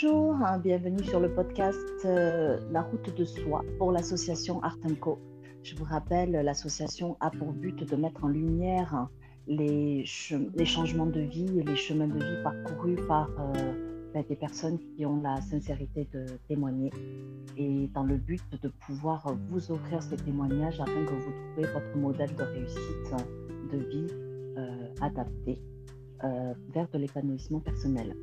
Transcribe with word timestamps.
Bonjour, 0.00 0.36
hein, 0.44 0.58
bienvenue 0.58 1.02
sur 1.02 1.18
le 1.18 1.34
podcast 1.34 1.76
euh, 2.04 2.60
La 2.70 2.82
route 2.82 3.16
de 3.16 3.24
soi 3.24 3.64
pour 3.78 3.90
l'association 3.90 4.62
Art 4.62 4.78
Co. 5.00 5.18
Je 5.64 5.74
vous 5.74 5.82
rappelle, 5.82 6.30
l'association 6.30 7.16
a 7.18 7.30
pour 7.30 7.52
but 7.52 7.82
de 7.82 7.96
mettre 7.96 8.22
en 8.22 8.28
lumière 8.28 9.08
les, 9.48 10.04
changements 10.04 11.06
de 11.06 11.20
vie 11.20 11.58
et 11.58 11.64
les 11.64 11.74
chemins 11.74 12.06
de 12.06 12.14
vie 12.14 12.42
parcourus 12.44 12.98
par 13.08 13.28
euh, 13.40 14.10
ben, 14.14 14.22
des 14.28 14.36
personnes 14.36 14.78
qui 14.78 15.04
ont 15.04 15.20
la 15.20 15.40
sincérité 15.40 16.06
de 16.12 16.26
témoigner 16.46 16.90
et 17.56 17.88
dans 17.92 18.04
le 18.04 18.18
but 18.18 18.44
de 18.62 18.68
pouvoir 18.86 19.26
vous 19.50 19.72
offrir 19.72 20.00
ces 20.00 20.16
témoignages 20.16 20.80
afin 20.80 21.04
que 21.06 21.14
vous 21.14 21.32
trouviez 21.32 21.72
votre 21.72 21.96
modèle 21.96 22.34
de 22.36 22.42
réussite 22.44 23.14
de 23.72 23.78
vie 23.78 24.06
euh, 24.58 24.94
adapté 25.00 25.60
vers 26.72 26.88
de 26.88 26.98
l'épanouissement 26.98 27.60
personnel. 27.60 28.14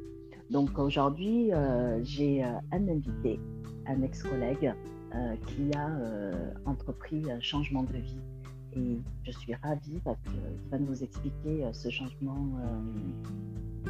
Donc 0.49 0.77
aujourd'hui, 0.77 1.51
euh, 1.53 1.99
j'ai 2.03 2.43
euh, 2.43 2.47
un 2.71 2.87
invité, 2.87 3.39
un 3.87 4.01
ex-collègue 4.03 4.73
euh, 5.13 5.35
qui 5.47 5.71
a 5.75 5.89
entrepris 6.65 7.23
un 7.31 7.39
changement 7.39 7.83
de 7.83 7.97
vie. 7.97 8.19
Et 8.77 8.99
je 9.25 9.31
suis 9.31 9.55
ravie 9.55 10.01
parce 10.03 10.19
qu'il 10.23 10.69
va 10.69 10.77
nous 10.77 11.01
expliquer 11.01 11.63
ce 11.71 11.89
changement 11.89 12.59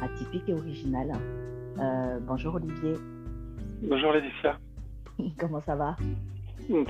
atypique 0.00 0.48
et 0.48 0.54
original. 0.54 1.10
bonjour 2.20 2.54
Olivier. 2.54 2.94
Bonjour 3.82 4.12
Laetitia. 4.12 4.58
Comment 5.38 5.60
ça 5.60 5.74
va? 5.74 5.96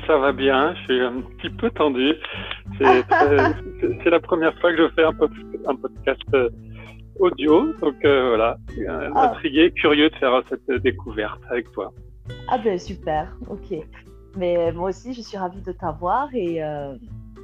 Ça 0.07 0.19
va 0.19 0.33
bien, 0.33 0.75
je 0.75 0.83
suis 0.83 1.01
un 1.01 1.23
petit 1.23 1.49
peu 1.49 1.71
tendu. 1.71 2.13
C'est 2.79 4.11
la 4.11 4.21
première 4.21 4.55
fois 4.61 4.73
que 4.75 4.83
je 4.83 4.89
fais 4.95 5.05
un, 5.05 5.15
podcast 5.15 6.23
audio. 7.21 7.73
Donc 7.81 8.05
euh, 8.05 8.29
voilà, 8.29 8.59
ah. 8.89 9.31
intrigué, 9.31 9.71
curieux 9.73 10.11
de 10.11 10.15
faire 10.17 10.43
cette 10.49 10.83
découverte 10.83 11.41
avec 11.51 11.71
toi. 11.73 11.93
Ah 12.49 12.59
ben 12.59 12.79
super, 12.79 13.37
ok. 13.49 13.79
Mais 14.37 14.73
moi 14.73 14.91
aussi, 14.91 15.15
je 15.15 15.23
suis 15.23 15.39
ravie 15.39 15.63
de 15.63 15.73
t'avoir 15.73 16.29
et, 16.35 16.63
euh, 16.63 16.95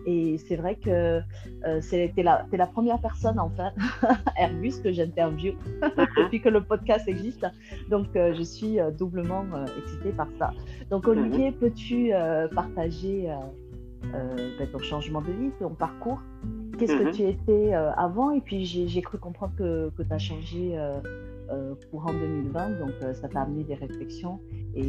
et 0.04 0.36
c'est 0.36 0.56
vrai 0.56 0.76
que 0.76 1.20
euh, 1.64 1.80
c'est 1.80 2.12
la, 2.18 2.44
la 2.52 2.66
première 2.66 3.00
personne 3.00 3.38
en 3.38 3.50
fait, 3.50 3.72
Airbus, 4.36 4.82
que 4.82 4.92
j'interviewe 4.92 5.54
depuis 6.18 6.40
que 6.40 6.48
le 6.48 6.62
podcast 6.62 7.08
existe. 7.08 7.46
Donc 7.88 8.08
je 8.14 8.42
suis 8.42 8.78
doublement 8.98 9.44
excitée 9.78 10.12
par 10.12 10.28
ça. 10.38 10.50
Donc 10.90 11.06
Olivier, 11.08 11.50
mhm. 11.52 11.56
peux-tu 11.56 12.12
partager 12.54 13.28
ben, 14.12 14.66
ton 14.70 14.80
changement 14.80 15.22
de 15.22 15.32
vie, 15.32 15.50
ton 15.58 15.70
parcours? 15.70 16.20
Qu'est-ce 16.82 16.98
que 16.98 17.04
mhm. 17.04 17.12
tu 17.12 17.22
étais 17.22 17.74
euh, 17.74 17.92
avant 17.92 18.32
Et 18.32 18.40
puis 18.40 18.64
j'ai 18.64 19.02
cru 19.02 19.18
comprendre 19.18 19.52
que, 19.56 19.90
que 19.96 20.02
tu 20.02 20.12
as 20.12 20.18
changé 20.18 20.72
euh, 20.74 20.94
euh, 21.50 21.74
courant 21.90 22.12
2020, 22.12 22.80
donc 22.80 22.90
ça 23.14 23.28
t'a 23.28 23.42
amené 23.42 23.62
des 23.64 23.74
réflexions 23.74 24.40
et, 24.74 24.84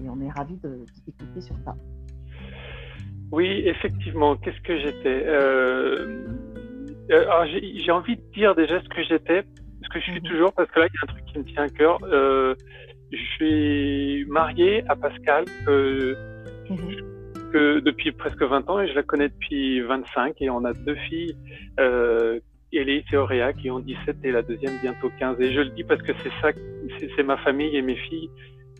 on 0.00 0.20
est 0.20 0.30
ravis 0.30 0.56
de, 0.62 0.84
t'écouter 1.04 1.40
sur 1.40 1.56
ça. 1.64 1.74
Oui, 3.30 3.62
effectivement, 3.66 4.36
qu'est-ce 4.36 4.60
que 4.62 4.78
j'étais 4.78 5.24
J'ai 7.08 7.92
envie 7.92 8.16
de 8.16 8.22
dire 8.34 8.54
déjà 8.54 8.80
ce 8.80 8.88
que 8.88 9.02
j'étais, 9.02 9.44
ce 9.82 9.88
que 9.88 9.98
je 10.00 10.04
suis 10.04 10.20
mhm. 10.20 10.28
toujours, 10.28 10.52
parce 10.52 10.70
que 10.70 10.80
là, 10.80 10.86
il 10.86 10.94
y 10.94 10.98
a 10.98 11.10
un 11.10 11.14
truc 11.14 11.24
qui 11.26 11.38
me 11.38 11.44
tient 11.44 11.64
à 11.64 11.68
cœur. 11.68 11.98
je 13.10 13.24
suis 13.36 14.26
marié 14.26 14.84
à 14.88 14.96
Pascal. 14.96 15.44
Mhm 17.52 17.80
depuis 17.80 18.12
presque 18.12 18.42
20 18.42 18.68
ans 18.70 18.80
et 18.80 18.88
je 18.88 18.94
la 18.94 19.02
connais 19.02 19.28
depuis 19.28 19.80
25 19.80 20.40
et 20.40 20.50
on 20.50 20.64
a 20.64 20.72
deux 20.72 20.94
filles, 20.94 21.36
euh, 21.80 22.40
et 22.72 23.16
Auréa, 23.16 23.52
qui 23.52 23.70
ont 23.70 23.80
17 23.80 24.16
et 24.24 24.30
la 24.30 24.42
deuxième 24.42 24.76
bientôt 24.82 25.10
15. 25.18 25.40
Et 25.40 25.52
je 25.52 25.60
le 25.60 25.70
dis 25.70 25.84
parce 25.84 26.02
que 26.02 26.12
c'est 26.22 26.32
ça, 26.42 26.50
c'est 27.16 27.22
ma 27.22 27.38
famille 27.38 27.74
et 27.74 27.82
mes 27.82 27.96
filles 27.96 28.30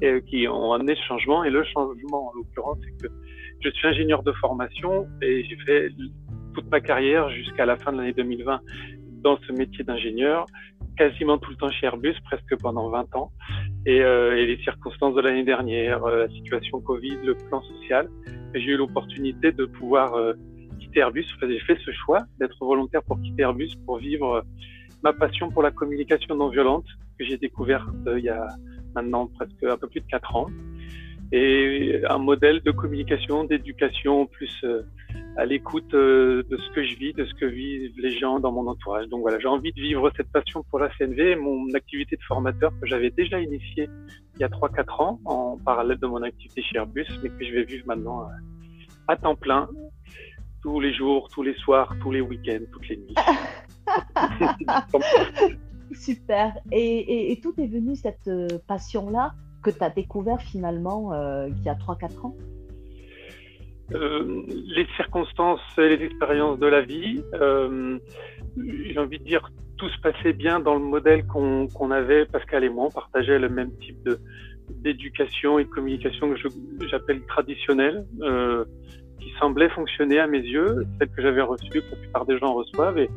euh, 0.02 0.20
qui 0.20 0.46
ont 0.46 0.72
amené 0.72 0.94
ce 0.94 1.02
changement. 1.02 1.42
Et 1.44 1.50
le 1.50 1.64
changement, 1.64 2.28
en 2.28 2.32
l'occurrence, 2.34 2.78
c'est 2.82 3.08
que 3.08 3.12
je 3.60 3.70
suis 3.70 3.88
ingénieur 3.88 4.22
de 4.22 4.32
formation 4.32 5.08
et 5.22 5.44
j'ai 5.44 5.56
fait 5.64 5.90
toute 6.54 6.70
ma 6.70 6.80
carrière 6.80 7.30
jusqu'à 7.30 7.64
la 7.64 7.76
fin 7.76 7.92
de 7.92 7.98
l'année 7.98 8.12
2020 8.12 8.60
dans 9.22 9.38
ce 9.46 9.52
métier 9.52 9.84
d'ingénieur, 9.84 10.44
quasiment 10.96 11.38
tout 11.38 11.50
le 11.50 11.56
temps 11.56 11.70
chez 11.70 11.86
Airbus, 11.86 12.14
presque 12.24 12.56
pendant 12.60 12.88
20 12.90 13.16
ans. 13.16 13.32
Et, 13.88 14.02
euh, 14.02 14.36
et 14.36 14.44
les 14.44 14.62
circonstances 14.62 15.14
de 15.14 15.22
l'année 15.22 15.44
dernière, 15.44 16.04
euh, 16.04 16.26
la 16.26 16.28
situation 16.28 16.78
Covid, 16.78 17.16
le 17.24 17.34
plan 17.34 17.62
social, 17.62 18.06
j'ai 18.54 18.72
eu 18.72 18.76
l'opportunité 18.76 19.50
de 19.50 19.64
pouvoir 19.64 20.14
euh, 20.14 20.34
quitter 20.78 21.00
Airbus. 21.00 21.24
J'ai 21.40 21.58
fait 21.60 21.78
ce 21.82 21.90
choix 21.92 22.20
d'être 22.38 22.58
volontaire 22.60 23.02
pour 23.02 23.18
quitter 23.22 23.44
Airbus, 23.44 23.70
pour 23.86 23.96
vivre 23.96 24.44
ma 25.02 25.14
passion 25.14 25.50
pour 25.50 25.62
la 25.62 25.70
communication 25.70 26.34
non 26.34 26.50
violente 26.50 26.84
que 27.18 27.24
j'ai 27.24 27.38
découverte 27.38 27.88
il 28.14 28.24
y 28.24 28.28
a 28.28 28.46
maintenant 28.94 29.26
presque 29.26 29.62
un 29.62 29.78
peu 29.78 29.88
plus 29.88 30.02
de 30.02 30.06
quatre 30.06 30.36
ans. 30.36 30.48
Et 31.32 32.02
un 32.10 32.18
modèle 32.18 32.60
de 32.60 32.70
communication, 32.70 33.44
d'éducation 33.44 34.26
plus 34.26 34.66
à 35.38 35.46
l'écoute 35.46 35.92
de 35.92 36.44
ce 36.50 36.74
que 36.74 36.84
je 36.84 36.96
vis, 36.96 37.12
de 37.12 37.24
ce 37.24 37.32
que 37.34 37.46
vivent 37.46 37.92
les 37.96 38.18
gens 38.18 38.40
dans 38.40 38.50
mon 38.50 38.66
entourage. 38.66 39.06
Donc 39.06 39.20
voilà, 39.20 39.38
j'ai 39.38 39.46
envie 39.46 39.72
de 39.72 39.80
vivre 39.80 40.10
cette 40.16 40.30
passion 40.32 40.64
pour 40.68 40.80
la 40.80 40.90
CNV, 40.98 41.36
mon 41.36 41.72
activité 41.74 42.16
de 42.16 42.22
formateur 42.22 42.72
que 42.80 42.88
j'avais 42.88 43.10
déjà 43.10 43.40
initiée 43.40 43.88
il 44.34 44.40
y 44.40 44.44
a 44.44 44.48
3-4 44.48 45.02
ans 45.02 45.20
en 45.24 45.56
parallèle 45.56 45.98
de 45.98 46.06
mon 46.08 46.22
activité 46.22 46.60
chez 46.62 46.76
Airbus, 46.76 47.06
mais 47.22 47.28
que 47.28 47.44
je 47.44 47.52
vais 47.52 47.62
vivre 47.62 47.86
maintenant 47.86 48.22
euh, 48.22 48.32
à 49.06 49.16
temps 49.16 49.36
plein, 49.36 49.68
tous 50.60 50.80
les 50.80 50.92
jours, 50.92 51.28
tous 51.28 51.44
les 51.44 51.54
soirs, 51.54 51.94
tous 52.00 52.10
les 52.10 52.20
week-ends, 52.20 52.64
toutes 52.72 52.88
les 52.88 52.96
nuits. 52.96 53.14
Super. 55.92 56.58
Et, 56.72 57.38
tout 57.42 57.54
est 57.58 57.66
venu, 57.66 57.94
cette 57.94 58.26
euh, 58.26 58.48
passion-là, 58.66 59.34
que 59.62 59.70
tu 59.70 59.82
as 59.82 59.90
découvert 59.90 60.40
finalement 60.40 61.12
euh, 61.12 61.48
il 61.48 61.62
y 61.62 61.68
a 61.68 61.74
3-4 61.74 62.26
ans? 62.26 62.34
Les 63.90 64.86
circonstances 64.96 65.60
et 65.78 65.96
les 65.96 66.04
expériences 66.04 66.58
de 66.58 66.66
la 66.66 66.82
vie. 66.82 67.22
J'ai 68.56 68.98
envie 68.98 69.18
de 69.18 69.24
dire 69.24 69.50
tout 69.78 69.88
se 69.88 70.00
passait 70.00 70.32
bien 70.32 70.60
dans 70.60 70.74
le 70.74 70.80
modèle 70.80 71.24
qu'on 71.26 71.90
avait, 71.90 72.26
Pascal 72.26 72.64
et 72.64 72.68
moi, 72.68 72.86
on 72.86 72.90
partageait 72.90 73.38
le 73.38 73.48
même 73.48 73.70
type 73.78 74.08
d'éducation 74.70 75.58
et 75.58 75.64
de 75.64 75.68
communication 75.68 76.34
que 76.34 76.86
j'appelle 76.88 77.22
traditionnelle, 77.22 78.04
euh, 78.20 78.64
qui 79.20 79.32
semblait 79.40 79.70
fonctionner 79.70 80.18
à 80.18 80.26
mes 80.26 80.40
yeux, 80.40 80.84
celle 80.98 81.08
que 81.08 81.22
j'avais 81.22 81.42
reçue, 81.42 81.70
que 81.70 81.90
la 81.90 81.96
plupart 81.96 82.26
des 82.26 82.38
gens 82.38 82.54
reçoivent, 82.54 82.98
et, 82.98 83.08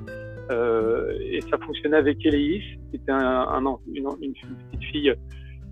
euh, 0.52 1.40
ça 1.50 1.58
fonctionnait 1.58 1.98
avec 1.98 2.26
Eléis, 2.26 2.62
qui 2.90 2.98
était 2.98 3.12
un, 3.12 3.60
une, 3.94 4.08
une, 4.22 4.34
petite 4.34 4.84
fille, 4.92 5.14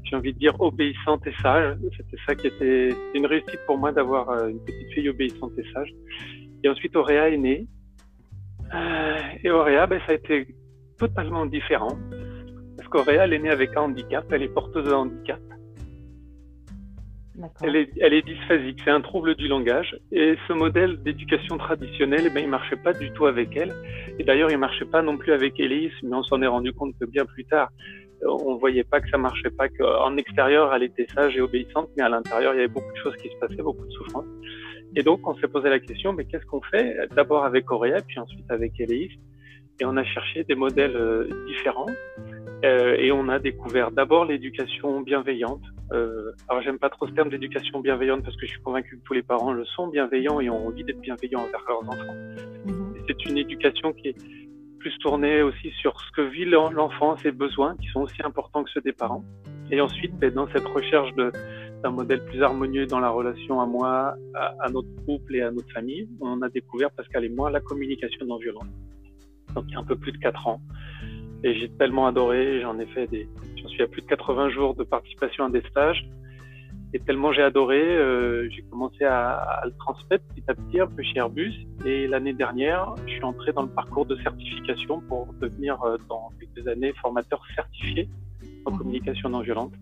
j'ai 0.09 0.15
envie 0.15 0.33
de 0.33 0.39
dire, 0.39 0.59
obéissante 0.59 1.25
et 1.27 1.33
sage. 1.41 1.77
C'était 1.95 2.17
ça 2.25 2.35
qui 2.35 2.47
était 2.47 2.95
une 3.13 3.25
réussite 3.25 3.59
pour 3.67 3.77
moi 3.77 3.91
d'avoir 3.91 4.29
euh, 4.29 4.47
une 4.47 4.59
petite 4.63 4.91
fille 4.93 5.09
obéissante 5.09 5.51
et 5.57 5.63
sage. 5.73 5.89
Et 6.63 6.69
ensuite, 6.69 6.95
Auréa 6.95 7.29
est 7.29 7.37
née. 7.37 7.67
Euh, 8.73 9.17
et 9.43 9.49
Auréa, 9.49 9.87
ben, 9.87 9.99
ça 10.05 10.13
a 10.13 10.15
été 10.15 10.47
totalement 10.97 11.45
différent. 11.45 11.97
Parce 12.77 12.89
qu'Auréa, 12.89 13.25
elle 13.25 13.33
est 13.33 13.39
née 13.39 13.51
avec 13.51 13.75
un 13.75 13.81
handicap, 13.81 14.25
elle 14.31 14.43
est 14.43 14.53
porteuse 14.53 14.85
de 14.85 14.93
handicap. 14.93 15.39
Elle 17.61 17.77
est, 17.77 17.89
elle 18.01 18.13
est 18.13 18.21
dysphasique, 18.21 18.81
c'est 18.83 18.91
un 18.91 18.99
trouble 18.99 19.35
du 19.35 19.47
langage. 19.47 19.95
Et 20.11 20.35
ce 20.47 20.53
modèle 20.53 21.01
d'éducation 21.03 21.57
traditionnelle, 21.57 22.23
eh 22.25 22.29
ben, 22.29 22.43
il 22.43 22.49
marchait 22.49 22.75
pas 22.75 22.91
du 22.93 23.11
tout 23.11 23.27
avec 23.27 23.55
elle. 23.55 23.73
Et 24.17 24.23
d'ailleurs, 24.23 24.51
il 24.51 24.57
marchait 24.57 24.85
pas 24.85 25.01
non 25.01 25.17
plus 25.17 25.31
avec 25.31 25.57
Elise, 25.59 25.93
mais 26.03 26.15
on 26.15 26.23
s'en 26.23 26.41
est 26.41 26.47
rendu 26.47 26.73
compte 26.73 26.93
que 26.99 27.05
bien 27.05 27.25
plus 27.25 27.45
tard, 27.45 27.69
on 28.25 28.55
voyait 28.57 28.83
pas 28.83 28.99
que 29.01 29.09
ça 29.09 29.17
marchait 29.17 29.49
pas, 29.49 29.69
qu'en 29.69 30.15
extérieur, 30.17 30.73
elle 30.73 30.83
était 30.83 31.07
sage 31.13 31.37
et 31.37 31.41
obéissante, 31.41 31.89
mais 31.97 32.03
à 32.03 32.09
l'intérieur, 32.09 32.53
il 32.53 32.57
y 32.57 32.59
avait 32.59 32.67
beaucoup 32.67 32.91
de 32.91 32.97
choses 32.97 33.15
qui 33.17 33.29
se 33.29 33.35
passaient, 33.39 33.63
beaucoup 33.63 33.85
de 33.85 33.91
souffrances. 33.91 34.27
Et 34.95 35.03
donc, 35.03 35.27
on 35.27 35.35
s'est 35.35 35.47
posé 35.47 35.69
la 35.69 35.79
question, 35.79 36.13
mais 36.13 36.25
qu'est-ce 36.25 36.45
qu'on 36.45 36.61
fait? 36.61 36.97
D'abord 37.15 37.45
avec 37.45 37.71
Auréa, 37.71 38.01
puis 38.07 38.19
ensuite 38.19 38.49
avec 38.49 38.79
Elise 38.79 39.17
et 39.79 39.85
on 39.85 39.95
a 39.97 40.03
cherché 40.03 40.43
des 40.43 40.55
modèles 40.55 40.95
euh, 40.95 41.29
différents 41.47 41.85
euh, 42.65 42.95
et 42.97 43.11
on 43.11 43.29
a 43.29 43.39
découvert 43.39 43.91
d'abord 43.91 44.25
l'éducation 44.25 45.01
bienveillante. 45.01 45.61
Euh, 45.93 46.31
alors 46.49 46.61
j'aime 46.61 46.77
pas 46.77 46.89
trop 46.89 47.07
ce 47.07 47.13
terme 47.13 47.29
d'éducation 47.29 47.79
bienveillante 47.79 48.23
parce 48.23 48.35
que 48.35 48.45
je 48.45 48.51
suis 48.51 48.61
convaincu 48.61 48.97
que 48.97 49.03
tous 49.05 49.13
les 49.13 49.23
parents 49.23 49.53
le 49.53 49.65
sont 49.65 49.87
bienveillants 49.87 50.39
et 50.39 50.49
ont 50.49 50.67
envie 50.67 50.83
d'être 50.83 50.99
bienveillants 50.99 51.41
envers 51.41 51.63
leurs 51.67 51.89
enfants. 51.89 52.15
Mhm. 52.65 52.95
C'est 53.07 53.25
une 53.25 53.37
éducation 53.37 53.93
qui 53.93 54.09
est 54.09 54.15
plus 54.79 54.97
tournée 54.99 55.41
aussi 55.41 55.71
sur 55.79 55.99
ce 56.01 56.11
que 56.11 56.21
vit 56.21 56.45
l'enfant, 56.45 57.17
ses 57.17 57.31
besoins 57.31 57.75
qui 57.77 57.87
sont 57.87 58.01
aussi 58.01 58.21
importants 58.23 58.63
que 58.63 58.71
ceux 58.71 58.81
des 58.81 58.93
parents. 58.93 59.23
Et 59.71 59.81
ensuite, 59.81 60.15
ben, 60.17 60.33
dans 60.33 60.47
cette 60.47 60.65
recherche 60.65 61.13
d'un 61.15 61.91
modèle 61.91 62.25
plus 62.25 62.41
harmonieux 62.41 62.87
dans 62.87 62.99
la 62.99 63.09
relation 63.09 63.61
à 63.61 63.65
moi, 63.65 64.15
à, 64.33 64.55
à, 64.59 64.69
notre 64.69 64.89
couple 65.05 65.35
et 65.35 65.41
à 65.41 65.51
notre 65.51 65.71
famille, 65.71 66.09
on 66.21 66.41
a 66.41 66.49
découvert, 66.49 66.89
Pascal 66.91 67.25
et 67.25 67.29
moi, 67.29 67.51
la 67.51 67.59
communication 67.59 68.25
non 68.25 68.37
violente 68.37 68.69
donc 69.53 69.65
il 69.67 69.73
y 69.73 69.75
a 69.75 69.79
un 69.79 69.83
peu 69.83 69.95
plus 69.95 70.11
de 70.11 70.17
4 70.17 70.47
ans. 70.47 70.61
Et 71.43 71.57
j'ai 71.57 71.69
tellement 71.69 72.07
adoré, 72.07 72.61
j'en 72.61 72.77
ai 72.79 72.85
fait 72.87 73.07
des, 73.07 73.27
j'en 73.61 73.69
suis 73.69 73.81
à 73.81 73.87
plus 73.87 74.01
de 74.01 74.07
80 74.07 74.49
jours 74.49 74.75
de 74.75 74.83
participation 74.83 75.45
à 75.45 75.49
des 75.49 75.61
stages. 75.69 76.05
Et 76.93 76.99
tellement 76.99 77.31
j'ai 77.31 77.43
adoré, 77.43 77.81
euh, 77.81 78.49
j'ai 78.49 78.63
commencé 78.63 79.03
à, 79.03 79.31
à, 79.31 79.65
le 79.65 79.73
transmettre 79.77 80.23
petit 80.33 80.43
à 80.47 80.55
petit 80.55 80.79
un 80.79 80.87
peu 80.87 81.03
chez 81.03 81.17
Airbus. 81.17 81.53
Et 81.85 82.07
l'année 82.07 82.33
dernière, 82.33 82.95
je 83.05 83.13
suis 83.13 83.23
entré 83.23 83.53
dans 83.53 83.61
le 83.61 83.69
parcours 83.69 84.05
de 84.05 84.15
certification 84.17 85.01
pour 85.01 85.31
devenir 85.39 85.81
euh, 85.83 85.97
dans 86.09 86.31
quelques 86.39 86.67
années 86.67 86.93
formateur 87.01 87.41
certifié 87.55 88.09
en 88.65 88.71
mhm. 88.71 88.77
communication 88.77 89.29
non 89.29 89.41
violente. 89.41 89.73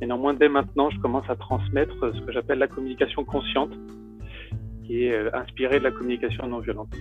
Et 0.00 0.06
néanmoins, 0.06 0.32
dès 0.32 0.48
maintenant, 0.48 0.88
je 0.88 0.98
commence 0.98 1.28
à 1.28 1.36
transmettre 1.36 2.14
ce 2.14 2.20
que 2.22 2.32
j'appelle 2.32 2.58
la 2.58 2.68
communication 2.68 3.24
consciente, 3.24 3.72
qui 4.84 5.04
est 5.04 5.12
euh, 5.12 5.30
inspirée 5.34 5.78
de 5.78 5.84
la 5.84 5.90
communication 5.90 6.46
non 6.46 6.60
violente. 6.60 6.94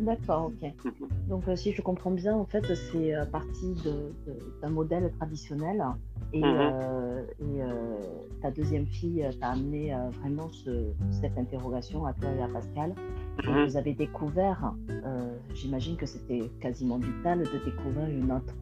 D'accord, 0.00 0.46
ok. 0.46 0.72
Mhm. 0.84 1.08
Donc, 1.28 1.48
euh, 1.48 1.56
si 1.56 1.72
je 1.72 1.82
comprends 1.82 2.10
bien, 2.10 2.34
en 2.34 2.46
fait, 2.46 2.64
c'est 2.74 3.14
euh, 3.14 3.24
parti 3.26 3.74
d'un 4.62 4.70
modèle 4.70 5.12
traditionnel 5.18 5.84
et, 6.32 6.42
mhm. 6.42 6.58
euh, 6.58 7.22
ta 8.40 8.50
deuxième 8.50 8.86
fille 8.86 9.28
t'a 9.40 9.48
amené 9.48 9.94
vraiment 10.20 10.48
cette 11.10 11.36
interrogation 11.36 12.06
à 12.06 12.14
toi 12.14 12.30
et 12.30 12.42
à 12.42 12.48
Pascal. 12.48 12.94
Mhm. 13.44 13.66
Vous 13.66 13.76
avez 13.76 13.92
découvert, 13.92 14.72
j'imagine 15.54 15.96
que 15.96 16.06
c'était 16.06 16.50
quasiment 16.60 16.98
vital 16.98 17.40
de 17.40 17.64
découvrir 17.64 18.08
une 18.08 18.32
autre, 18.32 18.54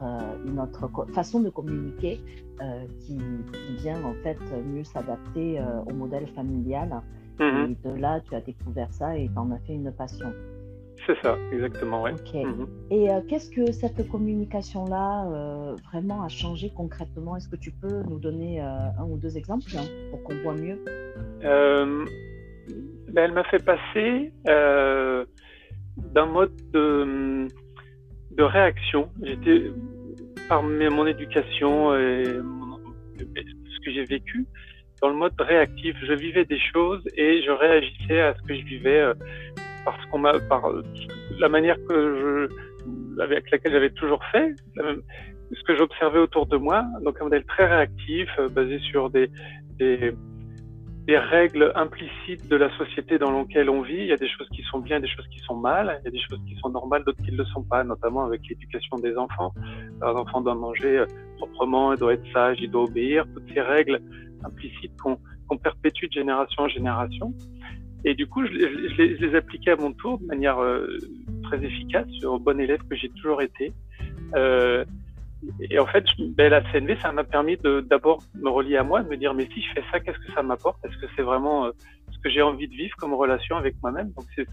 une 0.45 0.59
autre 0.59 0.91
façon 1.13 1.41
de 1.41 1.51
communiquer 1.51 2.21
qui, 3.01 3.17
qui, 3.17 3.77
vient 3.77 4.03
en 4.03 4.15
fait 4.23 4.39
mieux 4.67 4.85
s'adapter 4.85 5.61
au 5.87 5.95
modèle 5.95 6.27
familial. 6.29 7.03
Et 7.41 7.77
de 7.89 7.95
là, 7.95 8.21
tu 8.21 8.35
as 8.35 8.41
découvert 8.41 8.93
ça 8.93 9.17
et 9.17 9.29
tu 9.29 9.39
en 9.39 9.53
as 9.53 9.59
fait 9.61 9.75
une 9.75 9.93
passion. 9.93 10.33
C'est 11.09 11.17
ça, 11.23 11.39
exactement, 11.53 12.03
oui. 12.03 12.11
Mhm. 12.35 12.69
Et 12.91 13.11
euh, 13.11 13.23
qu'est-ce 13.27 13.51
que 13.51 13.73
cette 13.73 14.07
communication-là 14.09 15.27
euh, 15.31 15.75
vraiment 15.91 16.23
a 16.23 16.29
changé 16.29 16.71
concrètement? 16.77 17.35
Est-ce 17.35 17.49
que 17.49 17.57
tu 17.57 17.71
peux 17.71 18.03
nous 18.03 18.19
donner 18.19 18.61
euh, 18.61 18.67
un 18.99 19.05
ou 19.05 19.17
deux 19.17 19.39
exemples 19.39 19.71
hein, 19.75 19.87
pour 20.11 20.23
qu'on 20.23 20.35
voit 20.43 20.53
mieux? 20.53 20.79
Ben, 21.41 22.05
Elle 23.17 23.33
m'a 23.33 23.45
fait 23.45 23.65
passer 23.65 24.35
d'un 24.45 26.27
mode 26.27 26.53
de, 26.75 27.49
de 28.33 28.43
réaction. 28.43 29.09
J'étais, 29.23 29.73
par 30.47 30.63
mon 30.63 31.07
éducation 31.07 31.97
et 31.97 32.25
ce 32.25 33.81
que 33.83 33.93
j'ai 33.95 34.05
vécu, 34.05 34.47
dans 35.01 35.09
le 35.09 35.17
mode 35.17 35.33
réactif. 35.39 35.97
Je 36.07 36.13
vivais 36.13 36.45
des 36.45 36.61
choses 36.75 37.03
et 37.17 37.41
je 37.43 37.51
réagissais 37.51 38.21
à 38.21 38.35
ce 38.35 38.43
que 38.43 38.55
je 38.55 38.65
vivais 38.67 39.15
parce 39.97 40.07
qu'on 40.07 40.19
m'a, 40.19 40.39
par 40.41 40.71
la 41.39 41.49
manière 41.49 41.77
avec 43.21 43.51
laquelle 43.51 43.73
j'avais 43.73 43.91
toujours 43.91 44.23
fait, 44.33 44.55
ce 45.53 45.63
que 45.63 45.77
j'observais 45.77 46.19
autour 46.19 46.47
de 46.47 46.57
moi, 46.57 46.85
donc 47.03 47.21
un 47.21 47.25
modèle 47.25 47.45
très 47.45 47.67
réactif, 47.67 48.29
euh, 48.39 48.49
basé 48.49 48.79
sur 48.91 49.11
des, 49.11 49.31
règles 51.09 51.73
implicites 51.75 52.49
de 52.49 52.57
la 52.57 52.69
société 52.77 53.19
dans 53.19 53.31
laquelle 53.31 53.71
on 53.71 53.81
vit. 53.81 53.97
Il 53.97 54.07
y 54.07 54.13
a 54.13 54.17
des 54.17 54.29
choses 54.29 54.49
qui 54.55 54.63
sont 54.71 54.81
bien, 54.81 55.01
des 55.01 55.09
choses 55.09 55.27
qui 55.29 55.39
sont 55.41 55.57
mal, 55.57 56.01
il 56.03 56.05
y 56.05 56.09
a 56.09 56.11
des 56.11 56.21
choses 56.21 56.39
qui 56.47 56.55
sont 56.57 56.69
normales, 56.69 57.03
d'autres 57.05 57.23
qui 57.25 57.33
ne 57.33 57.39
le 57.39 57.47
sont 57.47 57.63
pas, 57.63 57.83
notamment 57.83 58.27
avec 58.27 58.43
l'éducation 58.47 58.99
des 58.99 59.17
enfants. 59.17 59.55
Un 60.03 60.13
enfant 60.13 60.43
doit 60.43 60.55
manger 60.55 60.99
euh, 60.99 61.07
proprement, 61.39 61.95
il 61.95 61.99
doit 61.99 62.13
être 62.13 62.33
sage, 62.33 62.59
il 62.61 62.71
doit 62.71 62.83
obéir, 62.83 63.25
toutes 63.33 63.49
ces 63.55 63.61
règles 63.63 64.01
implicites 64.45 64.93
qu'on 65.01 65.57
perpétue 65.57 66.07
de 66.07 66.13
génération 66.13 66.65
en 66.65 66.69
génération. 66.69 67.33
Et 68.05 68.15
du 68.15 68.27
coup, 68.27 68.45
je, 68.47 68.53
je, 68.53 69.03
les, 69.03 69.35
appliquais 69.35 69.73
à 69.73 69.77
mon 69.77 69.93
tour 69.93 70.19
de 70.19 70.27
manière 70.27 70.59
euh, 70.59 70.99
très 71.45 71.63
efficace, 71.65 72.07
au 72.25 72.39
bon 72.39 72.61
élève 72.61 72.81
que 72.89 72.97
j'ai 72.97 73.09
toujours 73.11 73.43
été. 73.43 73.73
Euh, 74.35 74.85
et 75.61 75.79
en 75.79 75.87
fait, 75.87 76.05
ben, 76.37 76.51
la 76.51 76.63
CNV, 76.73 76.97
ça 77.01 77.13
m'a 77.13 77.25
permis 77.25 77.57
de 77.57 77.81
d'abord 77.81 78.23
me 78.35 78.49
relier 78.49 78.77
à 78.77 78.83
moi, 78.83 79.03
de 79.03 79.09
me 79.09 79.17
dire 79.17 79.35
mais 79.35 79.49
si 79.55 79.63
je 79.63 79.73
fais 79.73 79.85
ça, 79.91 80.01
qu'est-ce 80.01 80.19
que 80.19 80.33
ça 80.33 80.43
m'apporte? 80.43 80.85
Est-ce 80.85 80.97
que 80.99 81.07
c'est 81.17 81.23
vraiment 81.23 81.67
euh, 81.67 81.71
ce 82.11 82.19
que 82.19 82.31
j'ai 82.31 82.43
envie 82.43 82.69
de 82.69 82.75
vivre 82.75 82.97
comme 82.97 83.15
relation 83.15 83.57
avec 83.57 83.77
moi-même? 83.83 84.13
Donc 84.13 84.27
c'est 84.35 84.47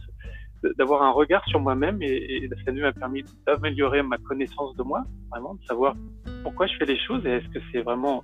d'avoir 0.77 1.03
un 1.03 1.11
regard 1.11 1.45
sur 1.47 1.59
moi-même 1.59 2.01
et, 2.01 2.47
la 2.47 2.55
CNV 2.63 2.81
m'a 2.81 2.93
permis 2.93 3.23
d'améliorer 3.45 4.01
ma 4.01 4.17
connaissance 4.17 4.75
de 4.75 4.83
moi, 4.83 5.03
vraiment, 5.31 5.55
de 5.55 5.63
savoir 5.65 5.95
pourquoi 6.43 6.65
je 6.67 6.75
fais 6.77 6.85
les 6.85 6.97
choses 6.97 7.25
et 7.25 7.31
est-ce 7.31 7.47
que 7.49 7.59
c'est 7.71 7.81
vraiment 7.81 8.23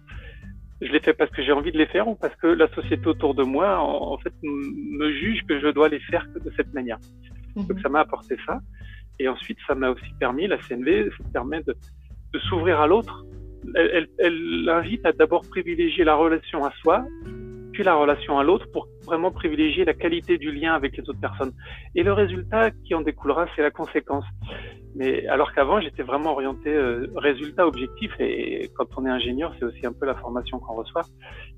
je 0.81 0.91
les 0.91 0.99
fais 0.99 1.13
parce 1.13 1.29
que 1.31 1.43
j'ai 1.43 1.51
envie 1.51 1.71
de 1.71 1.77
les 1.77 1.85
faire 1.85 2.07
ou 2.07 2.15
parce 2.15 2.35
que 2.35 2.47
la 2.47 2.67
société 2.73 3.05
autour 3.07 3.35
de 3.35 3.43
moi, 3.43 3.79
en, 3.79 4.17
fait, 4.17 4.33
me 4.43 5.11
juge 5.13 5.41
que 5.47 5.59
je 5.59 5.67
dois 5.67 5.89
les 5.89 5.99
faire 5.99 6.25
de 6.33 6.51
cette 6.57 6.73
manière. 6.73 6.97
Mhm. 7.55 7.67
Donc 7.67 7.79
ça 7.81 7.89
m'a 7.89 7.99
apporté 8.01 8.35
ça. 8.45 8.59
Et 9.19 9.27
ensuite, 9.27 9.57
ça 9.67 9.75
m'a 9.75 9.91
aussi 9.91 10.13
permis, 10.19 10.47
la 10.47 10.57
CNV 10.57 11.11
ça 11.11 11.23
permet 11.31 11.61
de, 11.61 11.75
de 12.33 12.39
s'ouvrir 12.39 12.79
à 12.79 12.87
l'autre. 12.87 13.23
Elle, 13.75 13.91
elle, 13.93 14.07
elle, 14.17 14.69
invite 14.69 15.05
à 15.05 15.11
d'abord 15.11 15.43
privilégier 15.47 16.03
la 16.03 16.15
relation 16.15 16.65
à 16.65 16.71
soi, 16.81 17.05
puis 17.73 17.83
la 17.83 17.93
relation 17.93 18.39
à 18.39 18.43
l'autre 18.43 18.65
pour 18.71 18.87
vraiment 19.05 19.31
privilégier 19.31 19.85
la 19.85 19.93
qualité 19.93 20.39
du 20.39 20.51
lien 20.51 20.73
avec 20.73 20.97
les 20.97 21.07
autres 21.07 21.19
personnes. 21.19 21.51
Et 21.93 22.01
le 22.01 22.13
résultat 22.13 22.71
qui 22.71 22.95
en 22.95 23.01
découlera, 23.01 23.45
c'est 23.55 23.61
la 23.61 23.71
conséquence. 23.71 24.25
Mais 24.95 25.25
alors 25.27 25.53
qu'avant, 25.53 25.79
j'étais 25.79 26.03
vraiment 26.03 26.31
orienté 26.31 26.73
euh, 26.73 27.07
résultat 27.15 27.65
objectif. 27.65 28.11
Et 28.19 28.69
quand 28.75 28.87
on 28.97 29.05
est 29.05 29.09
ingénieur, 29.09 29.53
c'est 29.57 29.65
aussi 29.65 29.85
un 29.85 29.93
peu 29.93 30.05
la 30.05 30.15
formation 30.15 30.59
qu'on 30.59 30.75
reçoit. 30.75 31.03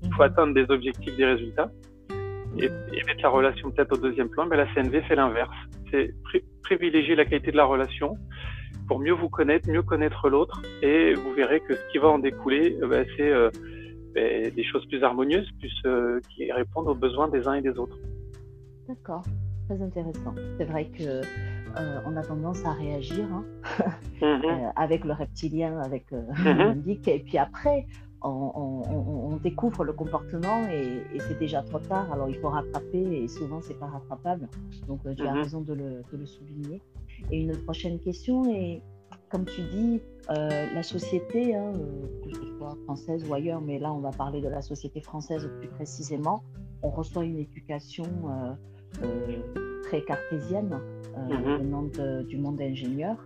Il 0.02 0.12
faut 0.12 0.22
mhm. 0.22 0.30
atteindre 0.30 0.54
des 0.54 0.66
objectifs, 0.70 1.16
des 1.16 1.24
résultats. 1.24 1.70
Et, 2.58 2.68
mettre 2.68 3.22
la 3.22 3.28
relation 3.28 3.70
peut-être 3.72 3.92
au 3.92 3.96
deuxième 3.96 4.28
plan, 4.28 4.46
mais 4.46 4.56
la 4.56 4.72
CNV 4.72 5.02
fait 5.02 5.16
l'inverse. 5.16 5.56
C'est 5.90 6.14
privilégier 6.62 7.16
la 7.16 7.24
qualité 7.24 7.50
de 7.50 7.56
la 7.56 7.64
relation 7.64 8.16
pour 8.86 9.00
mieux 9.00 9.12
vous 9.12 9.28
connaître, 9.28 9.68
mieux 9.68 9.82
connaître 9.82 10.28
l'autre. 10.28 10.62
Et 10.82 11.14
vous 11.14 11.32
verrez 11.32 11.60
que 11.60 11.74
ce 11.74 11.88
qui 11.90 11.98
va 11.98 12.08
en 12.08 12.18
découler, 12.18 12.78
euh, 12.82 12.86
bah, 12.86 13.02
c'est 13.16 13.28
euh, 13.28 13.50
bah, 14.14 14.50
des 14.54 14.64
choses 14.64 14.86
plus 14.86 15.02
harmonieuses, 15.02 15.48
plus 15.58 15.82
qui 16.30 16.52
répondent 16.52 16.88
aux 16.88 16.94
besoins 16.94 17.28
des 17.28 17.48
uns 17.48 17.54
et 17.54 17.62
des 17.62 17.76
autres. 17.76 17.98
D'accord, 18.86 19.22
très 19.66 19.80
intéressant. 19.82 20.34
C'est 20.58 20.64
vrai 20.64 20.86
que 20.86 21.22
euh, 21.76 22.00
on 22.06 22.16
a 22.16 22.22
tendance 22.22 22.64
à 22.64 22.72
réagir 22.72 23.24
hein, 23.32 23.44
mhm. 24.22 24.44
euh, 24.44 24.68
avec 24.76 25.04
le 25.04 25.12
reptilien, 25.12 25.78
avec 25.80 26.12
euh, 26.12 26.22
mhm. 26.74 26.84
et 26.86 27.18
puis 27.20 27.38
après, 27.38 27.86
on, 28.22 29.38
découvre 29.42 29.84
le 29.84 29.92
comportement 29.92 30.66
et, 30.68 31.02
c'est 31.18 31.38
déjà 31.38 31.62
trop 31.62 31.78
tard. 31.78 32.10
Alors 32.12 32.28
il 32.30 32.36
faut 32.36 32.48
rattraper 32.48 33.02
et 33.02 33.28
souvent 33.28 33.60
c'est 33.60 33.78
pas 33.78 33.86
rattrapable. 33.86 34.48
Donc 34.86 35.00
tu 35.16 35.26
as 35.26 35.32
mhm. 35.32 35.38
raison 35.38 35.60
de 35.60 35.74
le, 35.74 36.26
souligner. 36.26 36.80
Et 37.30 37.40
une 37.40 37.56
prochaine 37.64 37.98
question 37.98 38.44
est, 38.46 38.80
comme 39.28 39.44
tu 39.44 39.62
dis, 39.62 40.00
la 40.28 40.82
société, 40.82 41.54
hein, 41.54 41.72
que 42.24 42.34
ce 42.34 42.56
soit 42.56 42.76
française 42.84 43.28
ou 43.28 43.34
ailleurs, 43.34 43.60
mais 43.60 43.78
là 43.78 43.92
on 43.92 43.98
va 43.98 44.10
parler 44.10 44.40
de 44.40 44.48
la 44.48 44.62
société 44.62 45.00
française 45.00 45.50
plus 45.58 45.68
précisément, 45.68 46.42
on 46.82 46.90
reçoit 46.90 47.24
une 47.24 47.38
éducation 47.38 48.04
très 49.84 50.02
cartésienne 50.02 50.80
euh, 51.16 51.58
mhm. 51.58 52.24
du 52.24 52.38
monde 52.38 52.60
ingénieur. 52.60 53.16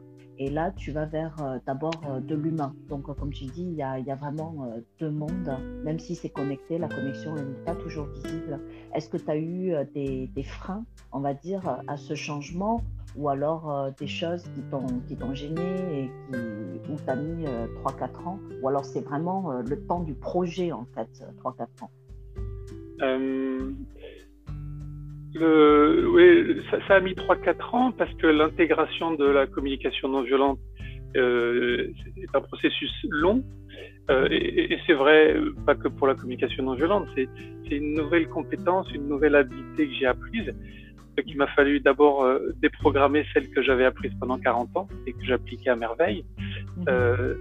Et 0.41 0.51
là, 0.51 0.71
tu 0.71 0.93
vas 0.93 1.05
vers 1.05 1.35
euh, 1.43 1.59
d'abord 1.67 2.01
euh, 2.09 2.21
de 2.21 2.37
l'humain. 2.37 2.73
Donc, 2.89 3.07
comme 3.17 3.33
tu 3.33 3.47
dis, 3.47 3.63
il 3.63 3.75
y 3.75 3.83
a, 3.83 3.99
y 3.99 4.11
a, 4.11 4.15
vraiment 4.15 4.73
deux 5.01 5.11
mondes, 5.11 5.51
même 5.85 5.99
si 5.99 6.15
c'est 6.15 6.29
connecté, 6.29 6.79
la 6.79 6.89
connexion 6.89 7.35
n'est 7.35 7.65
pas 7.65 7.75
toujours 7.75 8.07
visible. 8.07 8.61
Est-ce 8.95 9.09
que 9.09 9.17
tu 9.17 9.31
as 9.31 9.37
eu 9.37 9.73
des, 9.95 10.29
des, 10.29 10.43
freins, 10.45 10.85
on 11.13 11.21
va 11.21 11.35
dire, 11.35 11.63
à 11.89 11.97
ce 11.97 12.15
changement? 12.15 12.83
Ou 13.17 13.31
alors 13.31 13.91
des 13.99 14.07
choses 14.07 14.45
qui 14.55 14.61
t'ont 15.17 15.35
gêné 15.35 16.05
et 16.05 16.11
qui, 16.31 16.93
où 16.93 16.97
tu 16.97 17.11
as 17.11 17.17
mis 17.17 17.47
3-4 17.85 18.29
ans? 18.29 18.39
Ou 18.63 18.69
alors 18.69 18.85
c'est 18.85 19.01
vraiment 19.01 19.51
le 19.61 19.81
temps 19.87 20.01
du 20.01 20.15
projet, 20.15 20.71
en 20.71 20.87
fait, 20.95 21.25
3-4 21.43 21.67
ans? 21.83 21.91
Le, 25.35 26.09
oui, 26.09 26.63
ça, 26.71 26.79
ça, 26.87 26.95
a 26.97 27.01
mis 27.01 27.13
3-4 27.13 27.77
ans 27.77 27.93
parce 27.93 28.13
que 28.15 28.27
l'intégration 28.27 29.15
de 29.15 29.25
la 29.25 29.47
communication 29.47 30.09
non 30.09 30.23
violente 30.23 30.59
euh, 31.17 31.93
est 32.17 32.35
un 32.35 32.41
processus 32.41 32.93
long. 33.11 33.45
Euh, 34.11 34.27
et, 34.31 34.73
et 34.73 34.79
c'est 34.87 34.95
vrai, 34.95 35.37
pas 35.67 35.75
que 35.75 35.89
pour 35.89 36.07
la 36.07 36.15
communication 36.15 36.65
non 36.65 36.75
violente, 36.75 37.07
c'est 37.15 37.29
une 37.71 37.95
nouvelle 37.95 38.29
compétence, 38.29 38.91
une 38.95 39.07
nouvelle 39.07 39.35
habilité 39.35 39.87
que 39.87 39.95
j'ai 39.95 40.07
apprise, 40.07 40.55
qu'il 41.23 41.37
m'a 41.37 41.47
fallu 41.49 41.81
d'abord 41.81 42.23
euh, 42.23 42.55
déprogrammer 42.61 43.25
celle 43.33 43.49
que 43.51 43.63
j'avais 43.63 43.85
apprise 43.85 44.13
pendant 44.21 44.39
40 44.39 44.77
ans 44.77 44.89
et 45.07 45.13
que 45.13 45.25
j'appliquais 45.25 45.71
à 45.71 45.77
merveille, 45.77 46.25
euh, 46.89 47.35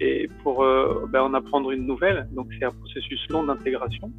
et 0.00 0.28
pour 0.42 0.62
euh, 0.62 1.06
ben, 1.10 1.22
en 1.22 1.34
apprendre 1.34 1.70
une 1.70 1.86
nouvelle. 1.86 2.28
Donc 2.32 2.48
c'est 2.58 2.64
un 2.64 2.72
processus 2.72 3.26
long 3.30 3.44
d'intégration. 3.44 4.12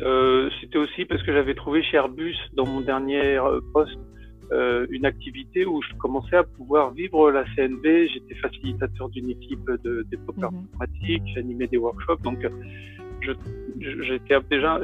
Euh, 0.00 0.48
c'était 0.60 0.78
aussi 0.78 1.04
parce 1.04 1.22
que 1.22 1.32
j'avais 1.32 1.54
trouvé 1.54 1.82
chez 1.82 1.96
Airbus, 1.96 2.36
dans 2.54 2.66
mon 2.66 2.80
dernier 2.80 3.36
euh, 3.36 3.60
poste, 3.72 3.98
euh, 4.52 4.86
une 4.90 5.06
activité 5.06 5.64
où 5.66 5.82
je 5.82 5.94
commençais 5.98 6.36
à 6.36 6.44
pouvoir 6.44 6.92
vivre 6.92 7.30
la 7.30 7.44
CNV. 7.54 8.08
J'étais 8.08 8.34
facilitateur 8.36 9.08
d'une 9.10 9.30
équipe 9.30 9.70
de 9.84 10.06
développeurs 10.10 10.52
mhm. 10.52 10.64
informatiques, 10.64 11.22
j'animais 11.34 11.66
des 11.66 11.78
workshops. 11.78 12.22
Donc, 12.22 12.38
j'étais 13.78 14.38
déjà 14.50 14.80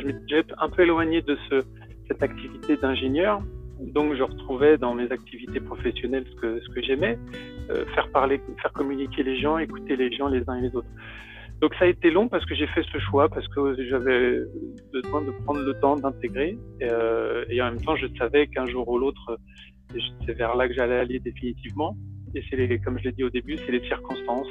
un 0.58 0.68
peu 0.68 0.82
éloigné 0.82 1.22
de 1.22 1.36
ce, 1.48 1.62
cette 2.08 2.22
activité 2.22 2.76
d'ingénieur. 2.76 3.40
Donc, 3.80 4.14
je 4.14 4.22
retrouvais 4.22 4.76
dans 4.76 4.94
mes 4.94 5.10
activités 5.12 5.60
professionnelles 5.60 6.24
ce 6.30 6.40
que, 6.40 6.60
ce 6.60 6.68
que 6.70 6.82
j'aimais, 6.82 7.18
euh, 7.70 7.84
faire 7.94 8.08
parler, 8.10 8.40
faire 8.60 8.72
communiquer 8.72 9.22
les 9.22 9.38
gens, 9.38 9.58
écouter 9.58 9.96
les 9.96 10.10
gens 10.12 10.28
les 10.28 10.42
uns 10.48 10.56
et 10.56 10.62
les 10.62 10.74
autres. 10.74 10.88
Donc 11.60 11.74
ça 11.74 11.86
a 11.86 11.88
été 11.88 12.10
long 12.10 12.28
parce 12.28 12.44
que 12.46 12.54
j'ai 12.54 12.68
fait 12.68 12.84
ce 12.92 12.98
choix, 12.98 13.28
parce 13.28 13.46
que 13.48 13.74
j'avais 13.88 14.40
besoin 14.92 15.22
de 15.22 15.32
prendre 15.44 15.60
le 15.60 15.74
temps 15.80 15.96
d'intégrer. 15.96 16.56
Et, 16.80 16.88
euh, 16.90 17.44
et, 17.50 17.60
en 17.60 17.72
même 17.72 17.80
temps, 17.80 17.96
je 17.96 18.06
savais 18.16 18.46
qu'un 18.46 18.66
jour 18.66 18.88
ou 18.88 18.98
l'autre, 18.98 19.38
c'est 20.24 20.34
vers 20.34 20.54
là 20.54 20.68
que 20.68 20.74
j'allais 20.74 20.98
aller 20.98 21.18
définitivement. 21.18 21.96
Et 22.34 22.44
c'est 22.48 22.78
comme 22.80 22.98
je 22.98 23.04
l'ai 23.04 23.12
dit 23.12 23.24
au 23.24 23.30
début, 23.30 23.56
c'est 23.56 23.72
les 23.72 23.84
circonstances, 23.86 24.46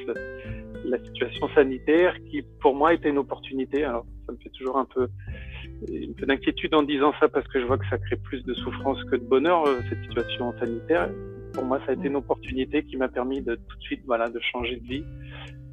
la 0.84 0.98
situation 1.04 1.48
sanitaire 1.54 2.16
qui, 2.30 2.44
pour 2.60 2.76
moi, 2.76 2.94
était 2.94 3.10
une 3.10 3.20
opportunité. 3.20 3.84
Alors, 3.84 4.06
ça 4.26 4.34
me 4.34 4.38
fait 4.38 4.50
toujours 4.50 4.78
un 4.78 4.86
peu, 4.86 5.04
un 5.04 6.14
peu 6.18 6.26
d'inquiétude 6.26 6.74
en 6.74 6.84
disant 6.84 7.14
ça 7.20 7.30
parce 7.30 7.48
que 7.48 7.62
je 7.62 7.66
vois 7.66 7.78
que 7.78 7.88
ça 7.90 7.98
crée 7.98 8.18
plus 8.18 8.44
de 8.44 8.54
souffrance 8.56 9.02
que 9.06 9.16
de 9.16 9.24
bonheur, 9.24 9.66
cette 9.90 10.02
situation 10.04 10.54
sanitaire. 10.60 11.10
Pour 11.54 11.66
moi, 11.66 11.80
ça 11.86 11.92
a 11.92 11.94
été 11.94 12.08
une 12.08 12.18
opportunité 12.18 12.84
qui 12.84 12.98
m'a 12.98 13.08
permis 13.08 13.42
de 13.42 13.56
tout 13.56 13.78
de 13.78 13.82
suite, 13.82 14.02
voilà, 14.06 14.30
de 14.30 14.40
changer 14.52 14.78
de 14.78 14.88
vie. 14.88 15.04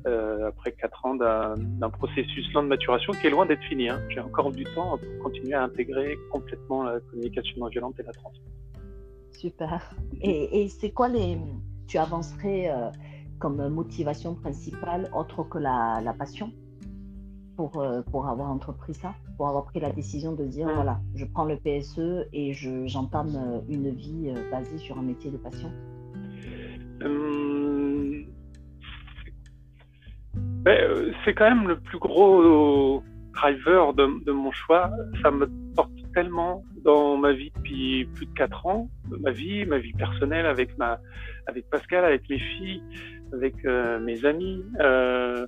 Euh, 0.07 0.49
après 0.49 0.73
quatre 0.73 1.07
ans 1.07 1.15
d'un 1.15 1.91
processus 1.91 2.53
lent 2.53 2.65
de 2.65 2.69
maturation 2.69 3.15
qui 3.15 3.27
est 3.27 3.31
loin 3.31 3.47
d'être 3.47 3.63
fini. 3.63 3.89
Hein. 3.89 4.03
J'ai 4.11 4.21
encore 4.21 4.53
du 4.53 4.65
temps 4.65 4.99
pour 4.99 5.23
continuer 5.23 5.55
à 5.55 5.63
intégrer 5.63 6.19
complètement 6.31 6.83
la 6.83 7.01
communication 7.01 7.61
non 7.61 7.69
violente 7.69 7.99
et 7.99 8.03
la 8.03 8.13
transmission. 8.13 8.53
Super. 9.31 9.97
Et, 10.21 10.61
et 10.61 10.69
c'est 10.69 10.91
quoi 10.91 11.09
les. 11.09 11.39
Tu 11.87 11.97
avancerais 11.97 12.71
euh, 12.71 12.91
comme 13.39 13.67
motivation 13.69 14.35
principale 14.35 15.11
autre 15.15 15.43
que 15.45 15.57
la, 15.57 16.03
la 16.05 16.13
passion 16.13 16.53
pour, 17.57 17.81
euh, 17.81 18.03
pour 18.03 18.29
avoir 18.29 18.51
entrepris 18.51 18.93
ça, 18.93 19.15
pour 19.39 19.49
avoir 19.49 19.65
pris 19.65 19.81
la 19.81 19.91
décision 19.91 20.35
de 20.35 20.45
dire 20.45 20.67
mmh. 20.67 20.75
voilà, 20.75 21.01
je 21.15 21.25
prends 21.25 21.45
le 21.45 21.57
PSE 21.57 22.29
et 22.35 22.53
j'entame 22.87 23.63
une 23.71 23.89
vie 23.89 24.35
basée 24.51 24.77
sur 24.77 24.99
un 24.99 25.03
métier 25.03 25.31
de 25.31 25.39
passion? 25.39 25.71
Hum, 27.03 27.74
c'est 31.25 31.35
quand 31.35 31.49
même 31.49 31.69
le 31.69 31.79
plus 31.79 31.99
gros 31.99 33.03
driver 33.35 33.93
de, 33.95 34.31
mon 34.31 34.53
choix. 34.53 34.91
Ça 35.23 35.31
me 35.31 35.49
porte 35.75 35.91
tellement 36.15 36.63
dans 36.85 37.17
ma 37.17 37.33
vie 37.33 37.51
depuis 37.57 38.07
plus 38.15 38.27
de 38.27 38.35
quatre 38.35 38.67
ans, 38.67 38.89
ma 39.21 39.31
vie, 39.31 39.65
ma 39.67 39.79
vie 39.79 39.93
personnelle 39.93 40.47
avec 40.47 40.77
ma, 40.79 40.99
avec 41.47 41.69
Pascal, 41.71 42.05
avec 42.05 42.29
mes 42.31 42.39
filles, 42.39 42.83
avec 43.33 43.55
euh, 43.65 43.99
mes 43.99 44.25
amis, 44.25 44.63
euh, 44.81 45.47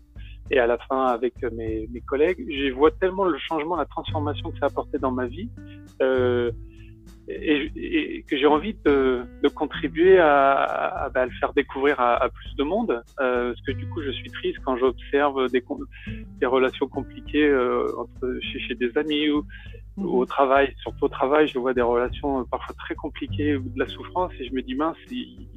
et 0.51 0.59
à 0.59 0.67
la 0.67 0.79
fin 0.79 1.07
avec 1.07 1.35
mes, 1.53 1.89
mes 1.93 2.01
collègues. 2.01 2.45
Je 2.49 2.73
vois 2.73 2.91
tellement 2.91 3.25
le 3.25 3.39
changement, 3.39 3.77
la 3.77 3.87
transformation 3.87 4.51
que 4.51 4.59
ça 4.59 4.67
a 4.67 4.69
apporté 4.69 4.99
dans 4.99 5.13
ma 5.13 5.27
vie. 5.27 5.51
Euh, 6.03 6.51
et, 7.29 8.25
que 8.29 8.37
j'ai 8.37 8.47
envie 8.47 8.75
de, 8.85 9.23
de 9.43 9.49
contribuer 9.49 10.19
à, 10.19 10.53
à, 10.53 11.09
bah, 11.11 11.23
à, 11.23 11.27
le 11.27 11.33
faire 11.33 11.53
découvrir 11.53 11.99
à, 12.01 12.23
à 12.23 12.29
plus 12.29 12.55
de 12.57 12.63
monde. 12.63 13.03
Euh, 13.21 13.53
parce 13.53 13.61
que 13.63 13.73
du 13.73 13.89
coup, 13.89 14.03
je 14.03 14.11
suis 14.11 14.31
triste 14.31 14.59
quand 14.65 14.77
j'observe 14.77 15.51
des, 15.51 15.63
des 16.41 16.47
relations 16.47 16.89
compliquées 16.89 17.49
euh, 17.49 17.89
entre, 17.99 18.39
chez, 18.43 18.61
chez, 18.61 18.75
des 18.75 18.97
amis 18.97 19.31
ou, 19.31 19.45
ou, 19.97 20.09
au 20.09 20.21
mhm. 20.21 20.27
travail. 20.27 20.75
Surtout 20.83 21.05
au 21.05 21.09
travail, 21.09 21.49
je 21.49 21.59
vois 21.59 21.75
des 21.75 21.83
relations 21.83 22.41
euh, 22.41 22.45
parfois 22.51 22.75
très 22.79 22.95
compliquées 22.95 23.57
ou 23.57 23.63
de 23.63 23.79
la 23.79 23.89
souffrance 23.89 24.33
et 24.39 24.47
je 24.47 24.53
me 24.55 24.63
dis 24.63 24.75
mince, 24.75 24.97
il, 25.11 25.49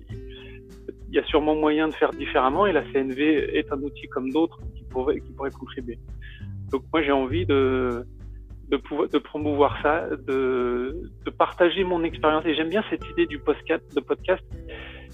il 1.10 1.16
y 1.16 1.20
a 1.20 1.24
sûrement 1.26 1.56
moyen 1.56 1.88
de 1.88 1.94
faire 1.94 2.12
différemment 2.12 2.66
et 2.66 2.72
la 2.72 2.84
CNV 2.92 3.58
est 3.58 3.72
un 3.72 3.82
outil 3.82 4.08
comme 4.08 4.32
d'autres 4.32 4.60
qui 4.76 4.84
pourrait, 4.86 5.20
qui 5.20 5.32
pourrait 5.32 5.52
contribuer. 5.52 6.00
Donc 6.72 6.84
moi, 6.94 7.02
j'ai 7.02 7.12
envie 7.12 7.46
de 7.46 8.06
de, 8.70 8.78
pouvoir, 8.78 9.10
de 9.10 9.18
promouvoir 9.18 9.82
ça, 9.82 10.08
de, 10.28 11.02
de 11.26 11.30
partager 11.32 11.84
mon 11.84 12.04
expérience. 12.04 12.46
Et 12.46 12.56
j'aime 12.56 12.70
bien 12.70 12.84
cette 12.90 13.04
idée 13.10 13.26
du 13.26 13.40
podcast. 13.40 13.84
De 13.96 14.02
podcast. 14.02 14.44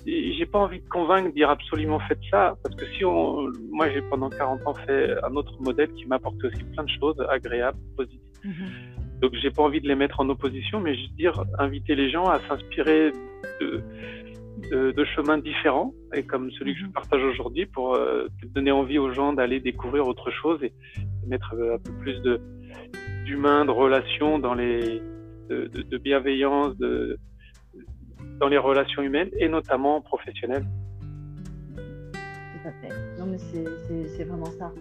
J'ai 0.06 0.46
pas 0.46 0.60
envie 0.60 0.82
de 0.82 0.88
convaincre, 0.88 1.30
de 1.30 1.34
dire 1.34 1.50
absolument 1.50 2.00
faites 2.00 2.20
ça, 2.30 2.56
parce 2.62 2.76
que 2.76 2.86
si 2.96 3.04
on, 3.04 3.52
moi 3.72 3.90
j'ai 3.90 4.04
pendant 4.04 4.30
40 4.30 4.68
ans 4.68 4.76
fait 4.86 5.16
un 5.24 5.36
autre 5.36 5.60
modèle 5.60 5.92
qui 5.94 6.06
m'apporte 6.06 6.44
aussi 6.44 6.64
plein 6.76 6.84
de 6.84 6.92
choses 7.00 7.20
agréables, 7.28 7.80
positives. 7.98 8.20
Mm-hmm. 8.44 9.20
Donc 9.22 9.32
j'ai 9.42 9.50
pas 9.50 9.64
envie 9.64 9.82
de 9.82 9.88
les 9.88 9.96
mettre 9.96 10.20
en 10.20 10.30
opposition, 10.30 10.80
mais 10.80 10.94
juste 10.96 11.16
dire 11.16 11.44
inviter 11.58 11.96
les 11.96 12.12
gens 12.12 12.26
à 12.26 12.40
s'inspirer 12.48 13.14
de, 13.62 13.82
de, 14.72 14.92
de, 14.92 15.06
chemins 15.06 15.40
différents, 15.40 15.92
et 16.14 16.22
comme 16.22 16.52
celui 16.52 16.76
que 16.76 16.82
je 16.82 16.86
mm-hmm. 16.86 16.92
partage 16.92 17.24
aujourd'hui, 17.24 17.66
pour 17.66 17.96
euh, 17.96 18.28
donner 18.54 18.72
envie 18.72 19.00
aux 19.00 19.12
gens 19.12 19.34
d'aller 19.34 19.60
découvrir 19.60 20.08
autre 20.08 20.30
chose 20.30 20.62
et 20.62 20.72
mettre 21.26 21.56
un 21.56 21.80
peu 21.80 21.92
plus 21.94 22.22
de, 22.22 22.40
d'humain, 23.25 23.65
de 23.65 23.72
relations, 23.72 24.39
dans 24.39 24.53
les, 24.53 25.01
de, 25.50 25.67
de, 25.67 25.98
bienveillance, 25.98 26.77
de, 26.77 27.17
dans 28.39 28.48
les 28.48 28.58
relations 28.58 29.01
humaines 29.01 29.29
et 29.38 29.50
notamment 29.50 30.01
professionnelles. 30.01 30.65
Tout 31.75 32.67
à 32.67 32.72
fait. 32.72 32.89
Non, 33.20 33.25
mais 33.25 33.38
c'est 33.38 34.24
vraiment 34.24 34.51
ça. 34.58 34.72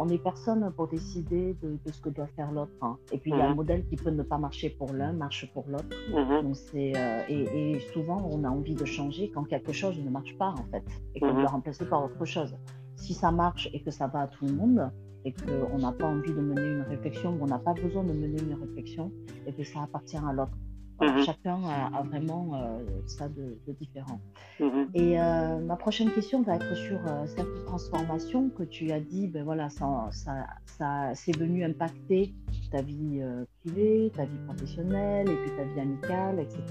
On 0.00 0.06
n'est 0.06 0.18
personne 0.18 0.72
pour 0.76 0.86
décider 0.86 1.56
de, 1.60 1.70
de, 1.84 1.92
ce 1.92 2.00
que 2.00 2.08
doit 2.08 2.28
faire 2.36 2.52
l'autre. 2.52 2.70
Hein. 2.82 2.96
Et 3.10 3.18
puis, 3.18 3.32
il 3.32 3.36
y 3.36 3.40
a 3.40 3.46
un 3.46 3.50
mhm. 3.50 3.56
modèle 3.56 3.84
qui 3.88 3.96
peut 3.96 4.10
ne 4.10 4.22
pas 4.22 4.38
marcher 4.38 4.70
pour 4.70 4.92
l'un, 4.92 5.12
marche 5.12 5.52
pour 5.52 5.64
l'autre. 5.68 5.88
Mhm. 6.12 6.52
Euh, 6.74 7.22
et, 7.28 7.72
et, 7.72 7.80
souvent, 7.92 8.28
on 8.30 8.44
a 8.44 8.48
envie 8.48 8.76
de 8.76 8.84
changer 8.84 9.30
quand 9.30 9.42
quelque 9.42 9.72
chose 9.72 10.00
ne 10.00 10.08
marche 10.08 10.38
pas, 10.38 10.50
en 10.50 10.64
fait, 10.70 10.84
et 11.16 11.20
qu'on 11.20 11.32
mm 11.32 11.40
doit 11.40 11.50
remplacer 11.50 11.84
par 11.84 12.04
autre 12.04 12.24
chose. 12.24 12.56
Si 12.94 13.12
ça 13.12 13.32
marche 13.32 13.68
et 13.72 13.80
que 13.80 13.90
ça 13.90 14.06
va 14.06 14.20
à 14.22 14.26
tout 14.28 14.46
le 14.46 14.52
monde, 14.52 14.88
et 15.24 15.32
qu'on 15.32 15.78
n'a 15.78 15.92
pas 15.92 16.06
envie 16.06 16.32
de 16.32 16.40
mener 16.40 16.66
une 16.66 16.82
réflexion, 16.82 17.36
on 17.40 17.46
n'a 17.46 17.58
pas 17.58 17.74
besoin 17.74 18.04
de 18.04 18.12
mener 18.12 18.40
une 18.40 18.54
réflexion, 18.54 19.12
et 19.46 19.52
que 19.52 19.64
ça 19.64 19.82
appartient 19.82 20.16
à 20.16 20.32
l'autre. 20.32 20.56
Mhm. 21.00 21.22
Chacun 21.22 21.62
a, 21.64 22.02
vraiment 22.02 22.50
euh, 22.54 22.78
ça 23.06 23.28
de, 23.28 23.56
différent. 23.78 24.20
Mhm. 24.58 24.88
Et 24.94 25.20
euh, 25.20 25.60
ma 25.60 25.76
prochaine 25.76 26.10
question 26.10 26.42
va 26.42 26.56
être 26.56 26.74
sur 26.74 26.98
euh, 27.06 27.26
cette 27.26 27.64
transformation 27.66 28.50
que 28.50 28.64
tu 28.64 28.90
as 28.90 28.98
dit, 28.98 29.28
ben 29.28 29.44
voilà, 29.44 29.68
ça, 29.68 30.08
ça, 30.10 30.46
ça 30.66 31.12
c'est 31.14 31.36
venu 31.36 31.64
impacter 31.64 32.34
ta 32.72 32.82
vie 32.82 33.22
privée, 33.60 34.10
ta 34.14 34.24
vie 34.24 34.38
professionnelle, 34.46 35.30
et 35.30 35.36
puis 35.36 35.50
ta 35.56 35.64
vie 35.64 35.80
amicale, 35.80 36.40
etc. 36.40 36.62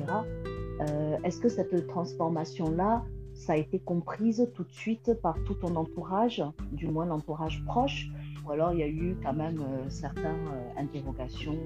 Est-ce 1.24 1.40
que 1.40 1.50
cette 1.50 1.88
transformation-là, 1.88 3.04
ça 3.34 3.54
a 3.54 3.56
été 3.56 3.80
comprise 3.80 4.48
tout 4.54 4.64
de 4.64 4.72
suite 4.72 5.14
par 5.22 5.42
tout 5.46 5.56
ton 5.56 5.76
entourage, 5.76 6.44
du 6.72 6.88
moins 6.88 7.06
l'entourage 7.06 7.64
proche, 7.66 8.10
ou 8.48 8.52
alors 8.52 8.74
il 8.74 8.80
y 8.80 8.84
a 8.84 8.88
eu 8.88 9.16
quand 9.24 9.34
même 9.34 9.60
euh, 9.60 9.90
certaines 9.90 10.48
euh, 10.48 10.82
interrogations. 10.82 11.58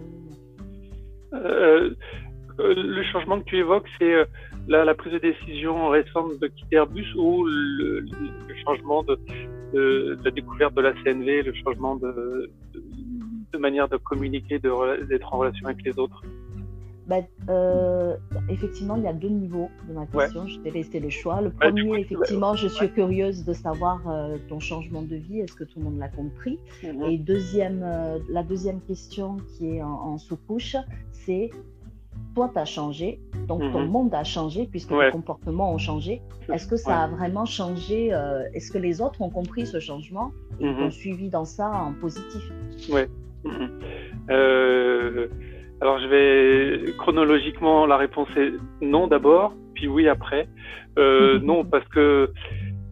Euh, 1.34 1.92
Le 2.58 3.04
changement 3.12 3.40
que 3.40 3.46
tu 3.46 3.58
évoques, 3.58 3.88
c'est 4.00 4.14
la, 4.68 4.94
prise 4.94 5.14
de 5.14 5.20
décision 5.20 5.90
récente 5.90 6.40
de 6.40 6.48
quitter 6.48 6.76
Airbus 6.76 7.08
ou 7.16 7.46
le, 7.46 8.06
changement 8.66 9.04
de, 9.04 10.18
la 10.24 10.32
découverte 10.32 10.74
de 10.76 10.82
la 10.82 10.94
CNV, 11.04 11.44
le 11.44 11.54
changement 11.54 11.96
de, 11.96 12.52
de 13.54 13.58
manière 13.58 13.88
de 13.88 13.98
communiquer, 13.98 14.60
d'être 14.60 15.34
en 15.34 15.38
relation 15.40 15.66
avec 15.66 15.84
les 15.84 15.98
autres? 15.98 16.22
Bah, 17.08 17.22
euh, 17.50 18.16
effectivement, 18.50 18.96
il 18.96 19.04
y 19.04 19.08
a 19.08 19.14
deux 19.14 19.30
niveaux 19.30 19.70
de 19.88 19.94
ma 19.94 20.06
question. 20.06 20.48
Je 20.48 20.60
t'ai 20.60 20.72
laissé 20.72 21.00
le 21.00 21.10
choix. 21.10 21.42
Le 21.42 21.52
premier, 21.52 22.00
effectivement, 22.00 22.56
je 22.56 22.68
suis 22.68 22.90
curieuse 22.90 23.44
de 23.44 23.54
savoir 23.54 24.02
euh, 24.08 24.38
ton 24.50 24.60
changement 24.60 25.02
de 25.02 25.16
vie. 25.16 25.40
Est-ce 25.40 25.54
que 25.54 25.64
tout 25.64 25.80
le 25.80 25.86
monde 25.86 25.98
l'a 25.98 26.10
compris? 26.10 26.60
Mhm. 26.84 27.04
Et 27.04 27.18
deuxième, 27.18 27.82
euh, 27.84 28.20
la 28.30 28.44
deuxième 28.44 28.82
question 28.82 29.38
qui 29.48 29.78
est 29.78 29.82
en, 29.82 30.18
sous-couche, 30.18 30.76
c'est 31.12 31.50
toi, 32.36 32.50
tu 32.54 32.60
as 32.60 32.66
changé, 32.66 33.20
donc 33.48 33.60
ton 33.72 33.82
mhm. 33.82 33.90
monde 33.90 34.14
a 34.14 34.24
changé 34.24 34.68
puisque 34.70 34.90
tes 34.90 35.12
comportements 35.12 35.74
ont 35.74 35.78
changé. 35.78 36.22
Est-ce 36.54 36.68
que 36.68 36.76
ça 36.76 37.04
a 37.04 37.08
vraiment 37.08 37.46
changé 37.46 38.08
Est-ce 38.54 38.72
que 38.72 38.78
les 38.78 39.02
autres 39.02 39.22
ont 39.22 39.30
compris 39.30 39.66
ce 39.66 39.80
changement 39.80 40.32
et 40.60 40.66
mhm. 40.66 40.84
ont 40.84 40.92
suivi 40.92 41.30
dans 41.30 41.46
ça 41.46 41.70
en 41.70 41.94
positif? 41.94 42.52
Oui. 42.90 43.02
Alors 45.82 46.00
je 46.00 46.08
vais 46.08 46.94
chronologiquement, 46.94 47.88
la 47.88 47.98
réponse 47.98 48.30
est 48.38 48.54
non 48.82 49.08
d'abord, 49.08 49.54
puis 49.74 49.88
oui 49.88 50.08
après. 50.08 50.48
Euh, 51.00 51.40
non 51.44 51.66
parce 51.66 51.88
que 51.88 52.30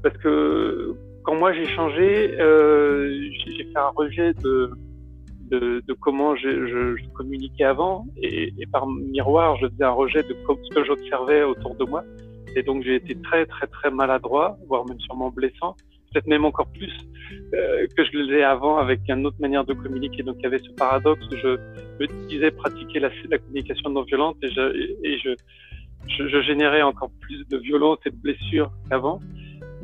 parce 0.01 0.17
que 0.17 0.95
quand 1.23 1.35
moi 1.35 1.53
j'ai 1.53 1.67
changé, 1.67 2.35
euh, 2.39 3.29
j'ai 3.45 3.63
fait 3.65 3.77
un 3.77 3.91
rejet 3.95 4.33
de 4.43 4.71
de, 5.51 5.81
de 5.87 5.93
comment 5.93 6.35
je, 6.35 6.47
je, 6.67 6.95
je, 6.95 7.09
communiquais 7.15 7.63
avant. 7.63 8.05
Et, 8.17 8.53
et, 8.57 8.67
par 8.71 8.87
miroir 8.87 9.55
je 9.57 9.67
faisais 9.67 9.83
un 9.83 9.91
rejet 9.91 10.23
de 10.23 10.35
ce 10.35 10.75
que 10.75 10.83
j'observais 10.83 11.43
autour 11.43 11.75
de 11.75 11.85
moi. 11.85 12.03
Et 12.55 12.63
donc 12.63 12.83
j'ai 12.83 12.95
été 12.95 13.13
très 13.21 13.45
très 13.45 13.67
très 13.67 13.91
maladroit, 13.91 14.57
voire 14.67 14.83
même 14.87 14.99
sûrement 14.99 15.29
blessant 15.29 15.75
peut-être 16.11 16.27
même 16.27 16.45
encore 16.45 16.67
plus 16.71 16.91
euh, 17.53 17.87
que 17.95 18.03
je 18.05 18.17
l'ai 18.17 18.43
avant 18.43 18.77
avec 18.77 19.01
une 19.07 19.25
autre 19.25 19.39
manière 19.39 19.65
de 19.65 19.73
communiquer. 19.73 20.23
Donc 20.23 20.35
il 20.39 20.43
y 20.43 20.45
avait 20.47 20.59
ce 20.59 20.71
paradoxe 20.71 21.25
où 21.31 21.35
je 21.35 21.57
me 21.99 22.27
disais 22.27 22.51
pratiquer 22.51 22.99
la, 22.99 23.09
communication 23.39 23.89
non 23.89 24.03
violente 24.03 24.37
et, 24.41 24.49
je, 24.49 24.95
et 25.03 25.17
je, 25.19 25.29
je, 26.07 26.27
je, 26.27 26.41
générais 26.41 26.81
encore 26.81 27.11
plus 27.21 27.47
de 27.47 27.57
violence 27.57 27.99
et 28.05 28.09
de 28.09 28.15
blessures 28.17 28.71
qu'avant. 28.89 29.19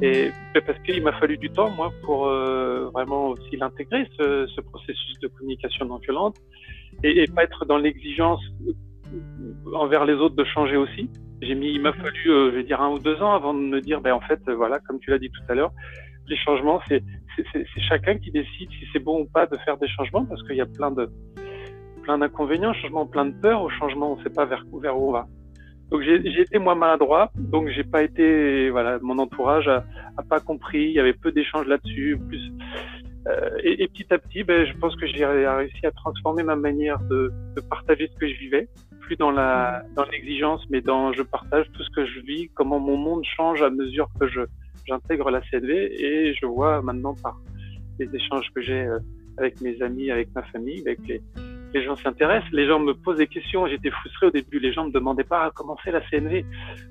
Et 0.01 0.31
parce 0.53 0.77
qu'il 0.79 1.01
m'a 1.03 1.13
fallu 1.13 1.37
du 1.37 1.49
temps, 1.49 1.69
moi, 1.71 1.91
pour 2.03 2.27
euh, 2.27 2.89
vraiment 2.93 3.29
aussi 3.29 3.55
l'intégrer, 3.55 4.05
ce, 4.19 4.45
ce, 4.47 4.61
processus 4.61 5.17
de 5.21 5.27
communication 5.27 5.85
non 5.85 5.97
violente, 5.97 6.35
et, 7.03 7.23
et 7.23 7.27
pas 7.27 7.43
être 7.43 7.65
dans 7.65 7.77
l'exigence 7.77 8.41
envers 9.73 10.05
les 10.05 10.15
autres 10.15 10.35
de 10.35 10.43
changer 10.43 10.75
aussi. 10.75 11.09
J'ai 11.41 11.55
mis, 11.55 11.69
il 11.69 11.81
m'a 11.81 11.93
fallu, 11.93 12.29
euh, 12.29 12.51
je 12.51 12.57
vais 12.57 12.63
dire, 12.63 12.81
un 12.81 12.91
ou 12.91 12.99
deux 12.99 13.21
ans 13.21 13.33
avant 13.33 13.53
de 13.53 13.59
me 13.59 13.79
dire, 13.79 14.01
ben 14.01 14.13
en 14.13 14.21
fait, 14.21 14.41
voilà, 14.49 14.79
comme 14.79 14.99
tu 14.99 15.11
l'as 15.11 15.19
dit 15.19 15.29
tout 15.29 15.43
à 15.49 15.55
l'heure, 15.55 15.71
les 16.27 16.37
changements, 16.37 16.81
c'est 16.87 17.03
chacun 17.77 18.17
qui 18.17 18.31
décide 18.31 18.69
si 18.69 18.87
c'est 18.91 18.99
bon 18.99 19.21
ou 19.21 19.25
pas 19.25 19.45
de 19.45 19.57
faire 19.57 19.77
des 19.77 19.87
changements 19.87 20.25
parce 20.25 20.41
qu'il 20.43 20.55
y 20.55 20.61
a 20.61 20.65
plein 20.65 20.91
de 20.91 21.09
plein 22.03 22.17
d'inconvénients, 22.19 22.73
changement 22.73 23.07
plein 23.07 23.25
de 23.25 23.33
peur, 23.41 23.61
au 23.63 23.69
changement 23.69 24.13
on 24.13 24.17
ne 24.17 24.23
sait 24.23 24.29
pas 24.29 24.45
vers, 24.45 24.63
vers 24.81 24.97
où 24.97 25.09
on 25.09 25.11
va. 25.11 25.27
Donc 25.89 26.01
j'ai 26.01 26.41
été 26.41 26.57
moi 26.57 26.75
maladroit, 26.75 27.31
donc 27.35 27.69
j'ai 27.69 27.83
pas 27.83 28.03
été 28.03 28.69
voilà 28.69 28.99
mon 29.01 29.19
entourage 29.19 29.67
a, 29.67 29.83
a, 30.17 30.23
pas 30.23 30.39
compris, 30.39 30.83
il 30.83 30.93
y 30.93 30.99
avait 30.99 31.13
peu 31.13 31.31
d'échanges 31.31 31.67
là-dessus, 31.67 32.17
plus 32.27 32.51
euh, 33.27 33.49
et, 33.63 33.83
et, 33.83 33.87
petit 33.87 34.05
à 34.13 34.19
petit, 34.19 34.43
ben, 34.43 34.67
je 34.67 34.73
pense 34.77 34.95
que 34.95 35.07
j'ai 35.07 35.25
réussi 35.25 35.83
à 35.85 35.91
transformer 35.91 36.43
ma 36.43 36.55
manière 36.55 36.99
de, 36.99 37.33
de, 37.55 37.61
partager 37.61 38.07
ce 38.13 38.19
que 38.19 38.27
je 38.27 38.35
vivais, 38.35 38.67
plus 38.99 39.15
dans 39.15 39.31
la 39.31 39.81
dans 39.95 40.05
l'exigence, 40.05 40.63
mais 40.69 40.81
dans 40.81 41.11
je 41.11 41.23
partage 41.23 41.65
tout 41.73 41.83
ce 41.83 41.89
que 41.89 42.05
je 42.05 42.19
vis, 42.19 42.49
comment 42.53 42.79
mon 42.79 42.97
monde 42.97 43.23
change 43.25 43.63
à 43.63 43.71
mesure 43.71 44.09
que 44.19 44.27
je 44.27 44.41
j'intègre 44.85 45.29
la 45.31 45.41
CNV 45.41 45.69
et 45.71 46.33
je 46.33 46.45
vois 46.45 46.81
maintenant 46.81 47.15
par 47.21 47.39
les 47.99 48.13
échanges 48.13 48.49
que 48.53 48.61
j'ai 48.61 48.83
euh, 48.83 48.99
avec 49.37 49.59
mes 49.61 49.81
amis, 49.81 50.11
avec 50.11 50.33
ma 50.33 50.43
famille, 50.43 50.81
avec 50.85 50.99
les, 51.07 51.21
gens 51.83 51.97
s'intéressent, 51.97 52.49
les 52.53 52.67
gens 52.67 52.79
me 52.79 52.93
posent 52.93 53.17
des 53.17 53.27
questions. 53.27 53.67
J'étais 53.67 53.91
frustré 53.91 54.27
au 54.27 54.31
début. 54.31 54.59
Les 54.59 54.71
gens 54.71 54.85
me 54.85 54.91
demandaient 54.91 55.25
pas 55.25 55.51
comment 55.53 55.75
c'est 55.83 55.91
la 55.91 55.99
CNV 56.09 56.45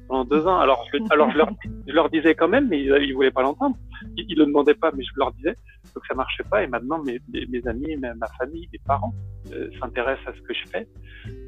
pendant 0.09 0.25
deux 0.27 0.47
ans. 0.47 0.59
Alors, 0.59 0.85
je, 0.93 0.99
alors 1.11 1.31
je, 1.31 1.39
leur, 1.39 1.49
je 1.87 1.93
leur 1.93 2.11
disais 2.11 2.35
quand 2.35 2.49
même, 2.49 2.69
mais 2.69 2.83
ils, 2.83 2.95
ils 3.01 3.15
voulaient 3.15 3.31
pas 3.31 3.43
l'entendre. 3.43 3.77
Ils, 4.19 4.27
ils 4.29 4.37
le 4.39 4.45
demandaient 4.45 4.75
pas, 4.75 4.93
mais 4.95 5.03
je 5.03 5.11
leur 5.17 5.33
disais. 5.33 5.57
Donc 5.95 6.05
ça 6.07 6.15
marchait 6.15 6.45
pas. 6.51 6.63
Et 6.63 6.67
maintenant, 6.67 7.03
mes, 7.03 7.19
mes 7.33 7.67
amis, 7.67 7.97
ma 7.97 8.27
famille, 8.39 8.69
mes 8.73 8.81
parents 8.87 9.15
euh, 9.53 9.71
s'intéressent 9.81 10.29
à 10.29 10.33
ce 10.35 10.43
que 10.43 10.53
je 10.53 10.69
fais. 10.71 10.87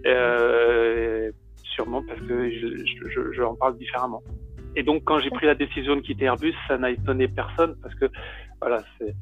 Euh, 0.06 1.30
sûrement 1.62 2.02
parce 2.06 2.20
que 2.20 2.50
je, 2.50 2.84
je, 3.10 3.32
je, 3.32 3.42
en 3.42 3.54
parle 3.54 3.76
différemment. 3.76 4.22
Et 4.76 4.82
donc, 4.82 5.04
quand 5.04 5.18
j'ai 5.20 5.30
pris 5.30 5.46
la 5.46 5.54
décision 5.54 5.96
de 5.96 6.02
quitter 6.02 6.26
Airbus, 6.26 6.54
ça 6.68 6.76
n'a 6.76 6.90
étonné 6.90 7.28
personne 7.28 7.74
parce 7.82 7.94
que, 7.94 8.06
voilà, 8.60 8.82
c'est, 8.98 9.14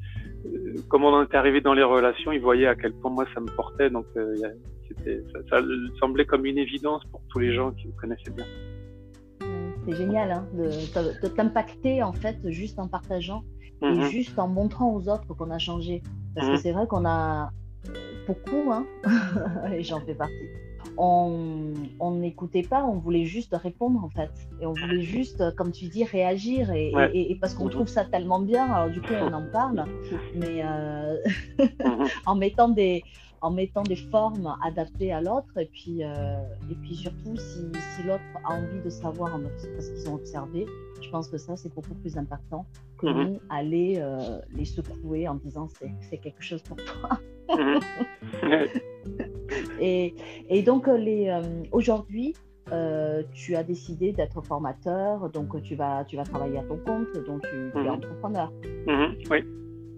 euh, 0.45 0.75
comme 0.89 1.05
on 1.05 1.23
est 1.23 1.33
arrivé 1.33 1.61
dans 1.61 1.73
les 1.73 1.83
relations, 1.83 2.33
ils 2.33 2.41
voyaient 2.41 2.67
à 2.67 2.75
quel 2.75 2.93
point 2.93 3.09
moi 3.09 3.25
ça 3.33 3.39
me 3.39 3.47
portait. 3.55 3.89
Donc, 3.89 4.05
euh, 4.17 4.35
c'était, 4.87 5.23
ça, 5.31 5.39
ça, 5.49 5.65
semblait 5.99 6.25
comme 6.25 6.45
une 6.45 6.57
évidence 6.57 7.03
pour 7.05 7.21
tous 7.29 7.39
les 7.39 7.53
gens 7.53 7.71
qui 7.71 7.87
me 7.87 7.93
connaissaient 7.93 8.31
bien. 8.31 8.45
C'est 9.87 9.95
génial 9.95 10.31
hein, 10.31 10.47
de, 10.53 10.65
de 11.21 11.27
t'impacter 11.27 12.03
en 12.03 12.11
fait 12.11 12.37
juste 12.49 12.79
en 12.79 12.87
partageant 12.87 13.43
et 13.81 13.85
-hmm. 13.85 14.09
juste 14.09 14.39
en 14.39 14.47
montrant 14.47 14.89
aux 14.95 15.07
autres 15.09 15.33
qu'on 15.37 15.51
a 15.51 15.59
changé. 15.59 16.01
Parce 16.33 16.47
que 16.49 16.57
c'est 16.57 16.71
vrai 16.71 16.85
qu'on 16.87 17.05
a 17.05 17.51
beaucoup, 18.27 18.71
hein, 18.71 18.85
et 19.73 19.83
j'en 19.83 20.01
fais 20.01 20.15
partie, 20.15 20.47
on 20.97 22.11
n'écoutait 22.11 22.63
pas, 22.63 22.83
on 22.83 22.97
voulait 22.97 23.25
juste 23.25 23.55
répondre 23.55 24.03
en 24.03 24.09
fait. 24.09 24.31
Et 24.61 24.65
on 24.65 24.73
voulait 24.73 25.01
juste, 25.01 25.43
comme 25.55 25.71
tu 25.71 25.85
dis, 25.85 26.03
réagir. 26.03 26.71
Et, 26.71 26.93
ouais. 26.93 27.11
et, 27.13 27.31
et 27.31 27.35
parce 27.35 27.53
qu'on 27.53 27.69
trouve 27.69 27.87
ça 27.87 28.05
tellement 28.05 28.39
bien, 28.39 28.65
alors 28.71 28.89
du 28.89 29.01
coup 29.01 29.13
on 29.13 29.33
en 29.33 29.45
parle, 29.51 29.85
mais 30.35 30.61
euh, 30.63 31.17
en 32.25 32.35
mettant 32.35 32.69
des 32.69 33.03
en 33.41 33.51
mettant 33.51 33.83
des 33.83 33.95
formes 33.95 34.55
adaptées 34.63 35.11
à 35.11 35.21
l'autre 35.21 35.55
et 35.57 35.67
puis 35.67 36.03
euh, 36.03 36.37
et 36.71 36.75
puis 36.75 36.95
surtout 36.95 37.35
si, 37.35 37.61
si 37.95 38.03
l'autre 38.03 38.23
a 38.43 38.53
envie 38.55 38.81
de 38.83 38.89
savoir 38.89 39.39
ce 39.59 39.91
qu'ils 39.91 40.09
ont 40.09 40.15
observé 40.15 40.65
je 40.99 41.09
pense 41.11 41.27
que 41.27 41.37
ça 41.37 41.55
c'est 41.55 41.73
beaucoup 41.73 41.93
plus 41.95 42.17
important 42.17 42.65
que 42.97 43.05
mm 43.05 43.09
-hmm. 43.09 43.27
nous 43.27 43.39
aller 43.49 43.91
euh, 43.97 44.39
les 44.57 44.65
secouer 44.65 45.27
en 45.27 45.35
disant 45.35 45.67
c'est 46.09 46.17
quelque 46.25 46.43
chose 46.49 46.63
pour 46.63 46.77
toi 46.77 47.09
-hmm. 47.49 49.34
Et, 49.79 50.15
et, 50.49 50.61
donc 50.63 50.87
les 50.87 51.29
euh, 51.29 51.41
aujourd'hui 51.71 52.33
euh, 52.71 53.23
tu 53.33 53.55
as 53.55 53.63
décidé 53.63 54.11
d'être 54.11 54.41
formateur 54.41 55.29
donc 55.29 55.61
tu 55.61 55.75
vas 55.75 56.03
tu 56.05 56.15
vas 56.15 56.23
travailler 56.23 56.57
à 56.57 56.63
ton 56.63 56.77
compte 56.77 57.13
donc 57.25 57.41
tu, 57.41 57.71
tu 57.73 57.85
es 57.85 57.89
entrepreneur. 57.89 58.51
Oui. 59.31 59.43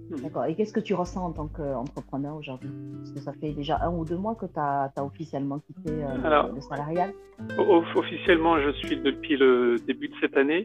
D'accord. 0.10 0.46
Et 0.46 0.56
qu'est-ce 0.56 0.72
que 0.72 0.80
tu 0.80 0.94
ressens 0.94 1.26
en 1.26 1.32
tant 1.32 1.48
qu'entrepreneur 1.48 2.36
aujourd'hui? 2.36 2.70
Parce 2.98 3.12
que 3.12 3.20
ça 3.20 3.34
fait 3.34 3.52
déjà 3.52 3.80
un 3.84 3.92
ou 3.92 4.06
deux 4.06 4.16
mois 4.16 4.36
que 4.36 4.46
tu 4.46 4.58
as, 4.60 4.92
as, 4.96 5.04
officiellement 5.04 5.60
quitté 5.60 5.92
euh, 5.92 6.24
Alors, 6.24 6.54
le 6.54 6.62
salarial. 6.62 7.12
Officiellement, 7.96 8.60
je 8.62 8.72
suis 8.72 8.98
depuis 8.98 9.36
le 9.36 9.76
début 9.86 10.08
de 10.08 10.14
cette 10.22 10.38
année. 10.38 10.64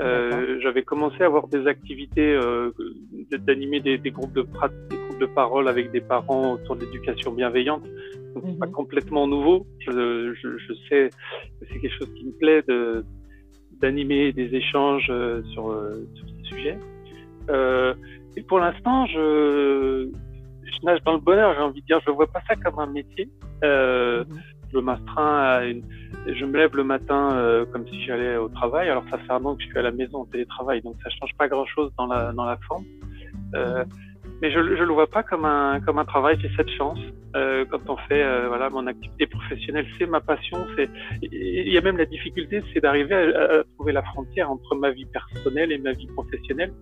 Euh, 0.00 0.58
J'avais 0.62 0.82
commencé 0.82 1.22
à 1.22 1.26
avoir 1.26 1.46
des 1.46 1.66
activités, 1.66 2.34
euh, 2.34 2.72
d'animer 3.30 3.80
des, 3.80 3.98
des, 3.98 4.10
groupes 4.10 4.32
de 4.32 4.42
des 4.42 4.96
groupes 4.96 5.20
de 5.20 5.26
parole 5.26 5.68
avec 5.68 5.92
des 5.92 6.00
parents 6.00 6.54
autour 6.54 6.76
de 6.76 6.84
l'éducation 6.84 7.30
bienveillante. 7.32 7.84
Donc, 8.34 8.44
-hmm. 8.44 8.58
pas 8.58 8.66
complètement 8.80 9.26
nouveau. 9.26 9.66
Je, 9.86 10.34
je, 10.40 10.48
je 10.64 10.72
sais 10.88 11.10
que 11.60 11.66
c'est 11.68 11.78
quelque 11.80 11.96
chose 11.98 12.12
qui 12.16 12.24
me 12.26 12.32
plaît 12.42 12.62
d'animer 13.80 14.32
des 14.32 14.48
échanges 14.62 15.08
euh, 15.10 15.42
sur, 15.52 15.64
euh, 15.70 16.06
sur 16.14 16.26
ces 16.34 16.44
sujets. 16.50 16.78
Euh, 17.50 17.94
et 18.36 18.42
pour 18.42 18.58
l'instant, 18.64 18.98
je, 19.06 20.08
je, 20.68 20.86
nage 20.86 21.02
dans 21.04 21.14
le 21.18 21.24
bonheur, 21.28 21.50
j'ai 21.54 21.64
envie 21.68 21.82
de 21.82 21.86
dire. 21.86 22.00
Je 22.04 22.10
ne 22.10 22.16
vois 22.16 22.30
pas 22.36 22.42
ça 22.48 22.54
comme 22.62 22.78
un 22.86 22.90
métier. 23.00 23.28
Euh, 23.64 24.24
mmh. 24.24 24.40
Je 24.72 24.78
m'astreins 24.78 25.38
à 25.52 25.64
une... 25.70 25.82
Je 26.38 26.44
me 26.50 26.56
lève 26.60 26.74
le 26.82 26.86
matin 26.94 27.22
euh, 27.32 27.66
comme 27.70 27.84
si 27.90 27.96
j'allais 28.04 28.36
au 28.36 28.48
travail. 28.48 28.86
Alors, 28.92 29.04
ça 29.10 29.18
fait 29.18 29.32
un 29.38 29.44
an 29.44 29.54
que 29.54 29.62
je 29.62 29.68
suis 29.68 29.78
à 29.78 29.86
la 29.90 29.94
maison 30.00 30.18
en 30.24 30.28
télétravail, 30.34 30.80
donc 30.86 30.96
ça 31.04 31.10
change 31.18 31.34
pas 31.36 31.48
grand-chose 31.52 31.90
dans 31.98 32.06
la, 32.12 32.32
dans 32.32 32.46
la 32.52 32.58
forme. 32.68 32.84
Euh, 33.54 33.84
mais 34.42 34.50
je 34.50 34.58
ne 34.58 34.84
le 34.84 34.92
vois 34.92 35.06
pas 35.06 35.22
comme 35.22 35.44
un, 35.44 35.80
comme 35.80 35.98
un 35.98 36.04
travail, 36.04 36.36
j'ai 36.40 36.50
cette 36.56 36.70
chance. 36.70 36.98
Euh, 37.36 37.64
quand 37.70 37.88
on 37.88 37.96
fait 38.08 38.22
euh, 38.22 38.48
voilà, 38.48 38.68
mon 38.68 38.86
activité 38.88 39.26
professionnelle, 39.26 39.86
c'est 39.98 40.06
ma 40.06 40.20
passion. 40.20 40.58
C'est 40.76 40.90
Il 41.22 41.72
y 41.72 41.78
a 41.78 41.80
même 41.80 41.96
la 41.96 42.06
difficulté, 42.06 42.62
c'est 42.74 42.80
d'arriver 42.80 43.14
à, 43.14 43.60
à, 43.60 43.64
trouver 43.76 43.92
la 43.92 44.02
frontière 44.02 44.50
entre 44.50 44.74
ma 44.74 44.90
vie 44.90 45.06
personnelle 45.06 45.70
et 45.70 45.78
ma 45.78 45.92
vie 45.92 46.08
professionnelle 46.08 46.72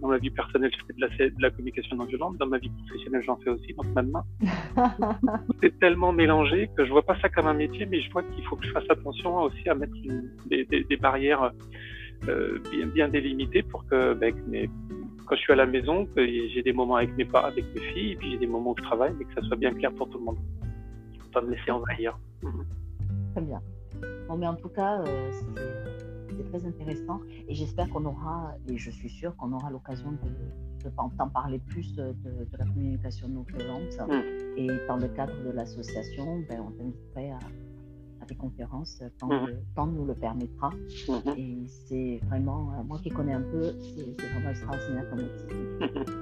dans 0.00 0.08
ma 0.08 0.18
vie 0.18 0.30
personnelle, 0.30 0.70
je 0.72 0.86
fais 0.86 0.92
de 0.94 1.00
la, 1.00 1.30
de 1.30 1.42
la 1.42 1.50
communication 1.50 1.96
non 1.96 2.04
violente. 2.04 2.36
Dans 2.38 2.46
ma 2.46 2.58
vie 2.58 2.70
professionnelle, 2.70 3.22
j'en 3.24 3.36
fais 3.36 3.50
aussi. 3.50 3.74
Donc 3.74 3.86
maintenant, 3.94 4.24
c'est 5.62 5.78
tellement 5.78 6.12
mélangé 6.12 6.70
que 6.76 6.84
je 6.84 6.90
vois 6.90 7.02
pas 7.02 7.18
ça 7.20 7.28
comme 7.28 7.46
un 7.46 7.54
métier, 7.54 7.86
mais 7.86 8.00
je 8.00 8.10
vois 8.10 8.22
qu'il 8.22 8.44
faut 8.46 8.56
que 8.56 8.66
je 8.66 8.72
fasse 8.72 8.88
attention 8.88 9.36
aussi 9.42 9.68
à 9.68 9.74
mettre 9.74 9.94
une, 10.04 10.30
des, 10.46 10.64
des, 10.64 10.84
des, 10.84 10.96
barrières 10.96 11.52
euh, 12.28 12.58
bien, 12.70 12.86
bien 12.86 13.08
délimitées 13.08 13.62
pour 13.62 13.86
que, 13.86 14.14
ben, 14.14 14.32
que 14.32 14.50
mes, 14.50 14.70
quand 15.30 15.36
je 15.36 15.42
suis 15.42 15.52
à 15.52 15.56
la 15.56 15.66
maison, 15.66 16.06
que 16.06 16.26
j'ai 16.26 16.62
des 16.64 16.72
moments 16.72 16.96
avec 16.96 17.16
mes 17.16 17.24
parents, 17.24 17.46
avec 17.46 17.64
mes 17.72 17.80
filles, 17.92 18.12
et 18.12 18.16
puis 18.16 18.32
j'ai 18.32 18.38
des 18.38 18.48
moments 18.48 18.72
où 18.72 18.74
je 18.76 18.82
travaille, 18.82 19.14
mais 19.16 19.24
que 19.24 19.32
ça 19.34 19.42
soit 19.42 19.56
bien 19.56 19.72
clair 19.72 19.92
pour 19.94 20.10
tout 20.10 20.18
le 20.18 20.24
monde. 20.24 20.38
Pas 21.32 21.40
me 21.40 21.54
laisser 21.54 21.70
envahir. 21.70 22.18
Très 23.32 23.42
bien. 23.42 23.62
Bon, 24.26 24.36
mais 24.36 24.48
en 24.48 24.56
tout 24.56 24.70
cas, 24.70 25.00
euh, 25.02 25.30
c'est 26.28 26.50
très 26.50 26.66
intéressant 26.66 27.20
et 27.46 27.54
j'espère 27.54 27.88
qu'on 27.90 28.04
aura, 28.06 28.54
et 28.68 28.76
je 28.76 28.90
suis 28.90 29.08
sûre 29.08 29.36
qu'on 29.36 29.52
aura 29.52 29.70
l'occasion 29.70 30.10
de, 30.10 30.84
de 30.84 30.90
t'en 30.96 31.28
parler 31.28 31.60
plus 31.60 31.94
de, 31.94 32.12
de, 32.24 32.56
la 32.58 32.64
communication 32.64 33.28
non 33.28 33.42
violente. 33.42 33.96
Mmh. 34.08 34.58
Et 34.58 34.68
dans 34.88 34.96
le 34.96 35.06
cadre 35.06 35.44
de 35.44 35.50
l'association, 35.52 36.40
ben, 36.48 36.60
on 36.66 36.72
t'inviterait 36.72 37.30
à, 37.30 37.38
des 38.30 38.36
conférences 38.36 39.02
quand 39.20 39.28
mmh. 39.28 39.46
le 39.46 39.56
temps 39.76 39.86
nous 39.86 40.06
le 40.06 40.14
permettra. 40.14 40.70
Mmh. 40.70 41.30
Et 41.36 41.58
c'est 41.66 42.20
vraiment, 42.28 42.72
moi 42.86 42.98
qui 43.02 43.10
connais 43.10 43.34
un 43.34 43.42
peu, 43.42 43.62
c'est 43.62 44.26
vraiment 44.26 44.50
extraordinaire 44.50 45.10
comme 45.10 45.18
outil. 45.20 46.14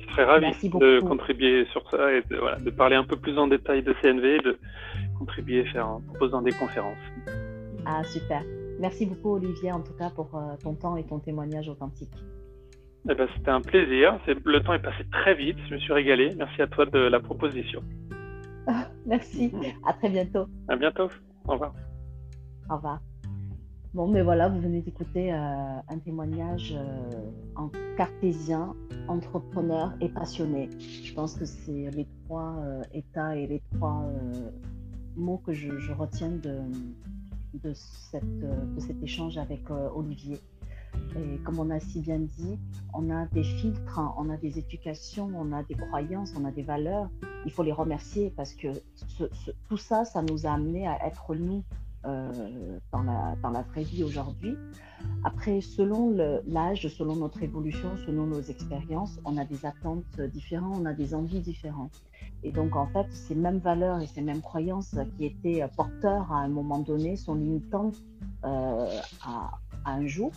Je 0.00 0.12
serais 0.12 0.24
ravi 0.24 0.68
de 0.68 1.00
contribuer 1.00 1.64
sur 1.72 1.88
ça 1.90 2.12
et 2.12 2.22
de, 2.30 2.36
voilà, 2.36 2.58
de, 2.58 2.70
parler 2.70 2.96
un 2.96 3.04
peu 3.04 3.16
plus 3.16 3.38
en 3.38 3.46
détail 3.46 3.82
de 3.82 3.94
CNV, 4.02 4.40
de 4.40 4.58
contribuer 5.18 5.64
faire, 5.66 5.88
en 5.88 6.00
proposant 6.00 6.42
des 6.42 6.52
conférences. 6.52 6.98
Ah, 7.86 8.04
super. 8.04 8.42
Merci 8.78 9.06
beaucoup, 9.06 9.36
Olivier, 9.36 9.72
en 9.72 9.80
tout 9.80 9.94
cas, 9.94 10.10
pour 10.10 10.34
euh, 10.34 10.56
ton 10.62 10.74
temps 10.74 10.96
et 10.96 11.04
ton 11.04 11.18
témoignage 11.18 11.68
authentique. 11.68 12.12
Eh 13.08 13.14
ben, 13.14 13.28
C'était 13.36 13.50
un 13.50 13.60
plaisir. 13.60 14.18
Le 14.44 14.60
temps 14.60 14.74
est 14.74 14.82
passé 14.82 15.04
très 15.10 15.34
vite. 15.34 15.56
Je 15.68 15.74
me 15.74 15.80
suis 15.80 15.92
régalé. 15.92 16.30
Merci 16.36 16.62
à 16.62 16.66
toi 16.66 16.86
de 16.86 16.98
la 16.98 17.20
proposition. 17.20 17.82
Merci. 19.06 19.52
À 19.86 19.92
très 19.94 20.08
bientôt. 20.08 20.46
À 20.68 20.76
bientôt. 20.76 21.08
Au 21.46 21.52
revoir. 21.52 21.74
Au 22.70 22.76
revoir. 22.76 23.00
Bon, 23.94 24.08
mais 24.08 24.22
voilà, 24.22 24.48
vous 24.48 24.58
venez 24.58 24.80
d'écouter 24.80 25.34
euh, 25.34 25.36
un 25.36 25.98
témoignage 25.98 26.74
euh, 26.74 27.30
en 27.56 27.70
cartésien, 27.98 28.74
entrepreneur 29.06 29.92
et 30.00 30.08
passionné. 30.08 30.70
Je 30.78 31.12
pense 31.12 31.34
que 31.34 31.44
c'est 31.44 31.90
les 31.90 32.06
trois 32.24 32.56
euh, 32.60 32.82
états 32.94 33.36
et 33.36 33.46
les 33.46 33.60
trois 33.74 34.10
mots 35.14 35.42
que 35.44 35.52
je, 35.52 35.92
retiens 35.92 36.30
de, 36.30 36.60
de, 37.52 37.74
cet 37.74 39.02
échange 39.02 39.36
avec 39.36 39.70
Olivier. 39.70 40.40
Et 41.16 41.38
comme 41.44 41.58
on 41.58 41.70
a 41.70 41.80
si 41.80 42.00
bien 42.00 42.18
dit, 42.18 42.58
on 42.94 43.10
a 43.10 43.26
des 43.26 43.44
filtres, 43.44 44.00
on 44.16 44.30
a 44.30 44.36
des 44.36 44.58
éducations, 44.58 45.30
on 45.34 45.52
a 45.52 45.62
des 45.62 45.74
croyances, 45.74 46.32
on 46.36 46.44
a 46.44 46.50
des 46.50 46.62
valeurs. 46.62 47.10
Il 47.44 47.52
faut 47.52 47.62
les 47.62 47.72
remercier 47.72 48.32
parce 48.36 48.54
que 48.54 48.68
tout 49.68 49.76
ça, 49.76 50.04
ça 50.04 50.22
nous 50.22 50.46
a 50.46 50.52
amené 50.52 50.86
à 50.86 51.06
être 51.06 51.34
nous 51.34 51.62
euh, 52.04 52.78
dans, 52.90 53.02
la, 53.02 53.36
dans 53.42 53.50
la 53.50 53.62
vraie 53.62 53.84
vie 53.84 54.02
aujourd'hui. 54.02 54.56
Après, 55.22 55.60
selon 55.60 56.10
l'âge, 56.46 56.88
selon 56.88 57.14
notre 57.14 57.42
évolution, 57.42 57.96
selon 58.06 58.26
nos 58.26 58.40
expériences, 58.40 59.20
on 59.24 59.36
a 59.36 59.44
des 59.44 59.64
attentes 59.64 60.20
différentes, 60.32 60.78
on 60.80 60.86
a 60.86 60.94
des 60.94 61.14
envies 61.14 61.40
différentes. 61.40 62.02
Et 62.42 62.50
donc, 62.50 62.74
en 62.74 62.86
fait, 62.88 63.06
ces 63.12 63.36
mêmes 63.36 63.58
valeurs 63.58 64.00
et 64.00 64.06
ces 64.06 64.20
mêmes 64.20 64.40
croyances 64.40 64.96
qui 65.16 65.26
étaient 65.26 65.64
porteurs 65.76 66.32
à 66.32 66.38
un 66.38 66.48
moment 66.48 66.80
donné 66.80 67.14
sont 67.14 67.34
limitantes 67.34 68.02
euh, 68.44 68.98
à, 69.24 69.60
à, 69.84 69.92
un 69.92 70.06
jour. 70.06 70.32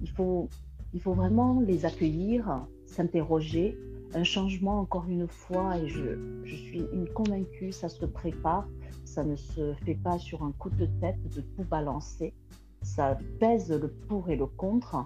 Il 0.00 0.10
faut, 0.10 0.48
il 0.92 1.00
faut 1.00 1.14
vraiment 1.14 1.60
les 1.60 1.84
accueillir, 1.84 2.66
s'interroger. 2.86 3.76
Un 4.12 4.24
changement, 4.24 4.80
encore 4.80 5.06
une 5.08 5.28
fois, 5.28 5.78
et 5.78 5.86
je, 5.88 6.42
je 6.44 6.56
suis 6.56 6.84
convaincue, 7.14 7.70
ça 7.70 7.88
se 7.88 8.04
prépare, 8.04 8.66
Ça 9.04 9.22
ne 9.22 9.36
se 9.36 9.74
fait 9.84 9.94
pas 9.94 10.18
sur 10.18 10.42
un 10.42 10.52
coup 10.52 10.70
de 10.70 10.86
tête 11.00 11.20
de 11.34 11.40
tout 11.40 11.64
balancer. 11.64 12.34
Ça 12.82 13.18
pèse 13.38 13.70
le 13.70 13.88
pour 14.08 14.30
et 14.30 14.36
le 14.36 14.46
contre. 14.46 14.96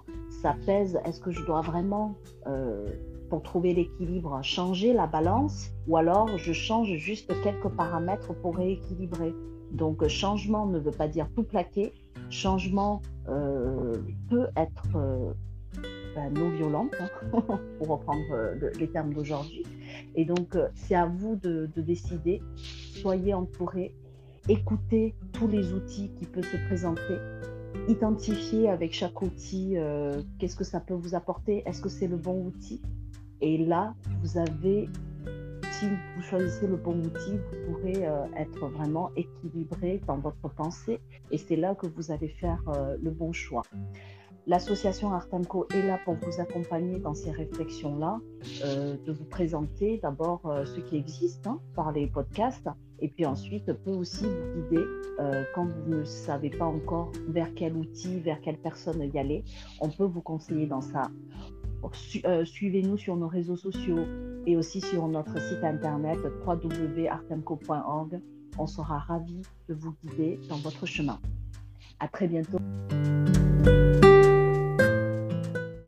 Ça 0.43 0.57
pèse, 0.65 0.99
est-ce 1.05 1.21
que 1.21 1.31
je 1.31 1.45
dois 1.45 1.61
vraiment, 1.61 2.15
euh, 2.47 2.87
pour 3.29 3.43
trouver 3.43 3.75
l'équilibre, 3.75 4.41
changer 4.43 4.93
la 4.93 5.07
balance? 5.07 5.73
Ou 5.89 5.97
alors 5.97 6.29
je 6.39 6.53
change 6.53 6.95
juste 6.97 7.33
quelques 7.43 7.69
paramètres 7.69 8.33
pour 8.35 8.57
rééquilibrer. 8.57 9.35
Donc 9.73 10.07
changement 10.07 10.67
ne 10.67 10.79
veut 10.79 10.93
pas 10.93 11.09
dire 11.09 11.29
tout 11.35 11.43
plaquer. 11.43 11.93
Changement 12.31 13.03
euh, 13.29 13.95
peut 14.29 14.47
être 14.57 14.97
euh, 14.97 15.33
ben, 16.15 16.33
non 16.33 16.51
violent, 16.51 16.89
hein, 17.01 17.09
pour 17.79 17.89
reprendre 17.89 18.25
les 18.79 18.89
termes 18.89 19.13
d'aujourd'hui. 19.13 19.65
Et 20.15 20.25
donc, 20.25 20.55
euh, 20.57 20.69
c'est 20.75 20.95
à 20.95 21.07
vous 21.07 21.37
de, 21.37 21.69
décider. 21.77 22.43
Soyez 22.57 23.35
entourés, 23.35 23.95
écoutez 24.49 25.15
tous 25.33 25.49
les 25.49 25.73
outils 25.73 26.11
qui 26.17 26.27
peuvent 26.27 26.51
se 26.51 26.57
présenter, 26.69 27.17
identifiez 27.89 28.69
avec 28.69 28.95
chaque 28.95 29.21
outil 29.21 29.77
euh, 29.77 30.23
qu'est-ce 30.39 30.57
que 30.57 30.65
ça 30.65 30.81
peut 30.81 30.95
vous 30.95 31.15
apporter, 31.15 31.63
est-ce 31.67 31.83
que 31.83 31.89
c'est 31.89 32.07
le 32.07 32.17
bon 32.17 32.47
outil? 32.47 32.81
Et 33.41 33.59
là, 33.59 33.95
vous 34.23 34.39
avez, 34.39 34.89
si 35.85 35.91
vous 36.17 36.23
choisissez 36.23 36.67
le 36.67 36.77
bon 36.77 36.99
outil, 36.99 37.37
vous 37.37 37.73
pourrez 37.73 38.07
euh, 38.07 38.25
être 38.37 38.69
vraiment 38.69 39.11
équilibré 39.17 40.01
dans 40.07 40.17
votre 40.17 40.49
pensée 40.49 40.99
et 41.31 41.39
c'est 41.39 41.57
là 41.57 41.75
que 41.75 41.87
vous 41.87 42.11
allez 42.11 42.29
faire 42.29 42.63
le 43.03 43.11
bon 43.11 43.33
choix. 43.33 43.63
L'association 44.47 45.11
Artemco 45.11 45.67
est 45.73 45.87
là 45.87 45.99
pour 46.05 46.15
vous 46.17 46.39
accompagner 46.39 46.99
dans 46.99 47.15
ces 47.15 47.31
réflexions-là, 47.31 48.21
euh, 48.63 48.97
de 49.07 49.13
vous 49.13 49.25
présenter 49.25 49.99
d'abord 50.03 50.43
euh, 50.45 50.67
ce 50.67 50.81
qui 50.81 50.97
existe 50.97 51.47
hein, 51.47 51.61
par 51.75 51.93
les 51.93 52.07
podcasts, 52.07 52.69
et 53.01 53.09
puis 53.09 53.25
ensuite 53.25 53.73
peut 53.73 53.93
aussi 53.93 54.27
vous 54.27 54.63
guider 54.69 54.85
euh, 55.19 55.45
quand 55.55 55.67
vous 55.67 55.91
ne 55.91 56.05
savez 56.05 56.51
pas 56.51 56.67
encore 56.67 57.11
vers 57.27 57.55
quel 57.55 57.75
outil, 57.75 58.21
vers 58.21 58.39
quelle 58.43 58.59
personne 58.59 59.01
y 59.15 59.19
aller. 59.19 59.45
On 59.81 59.89
peut 59.89 60.05
vous 60.05 60.21
conseiller 60.21 60.67
dans 60.67 60.83
ça. 60.83 61.11
Suivez-nous 62.45 62.97
sur 62.97 63.17
nos 63.17 63.29
réseaux 63.29 63.57
sociaux 63.57 64.05
et 64.47 64.57
aussi 64.57 64.81
sur 64.81 65.07
notre 65.09 65.41
site 65.41 65.65
internet 65.65 66.19
www.artemco.org. 66.47 68.21
On 68.59 68.67
sera 68.67 68.99
ravis 68.99 69.43
de 69.69 69.75
vous 69.75 69.95
guider 70.05 70.39
dans 70.49 70.59
votre 70.59 70.87
chemin. 70.87 71.19
À 72.01 72.09
très 72.09 72.27
bientôt. 72.29 72.59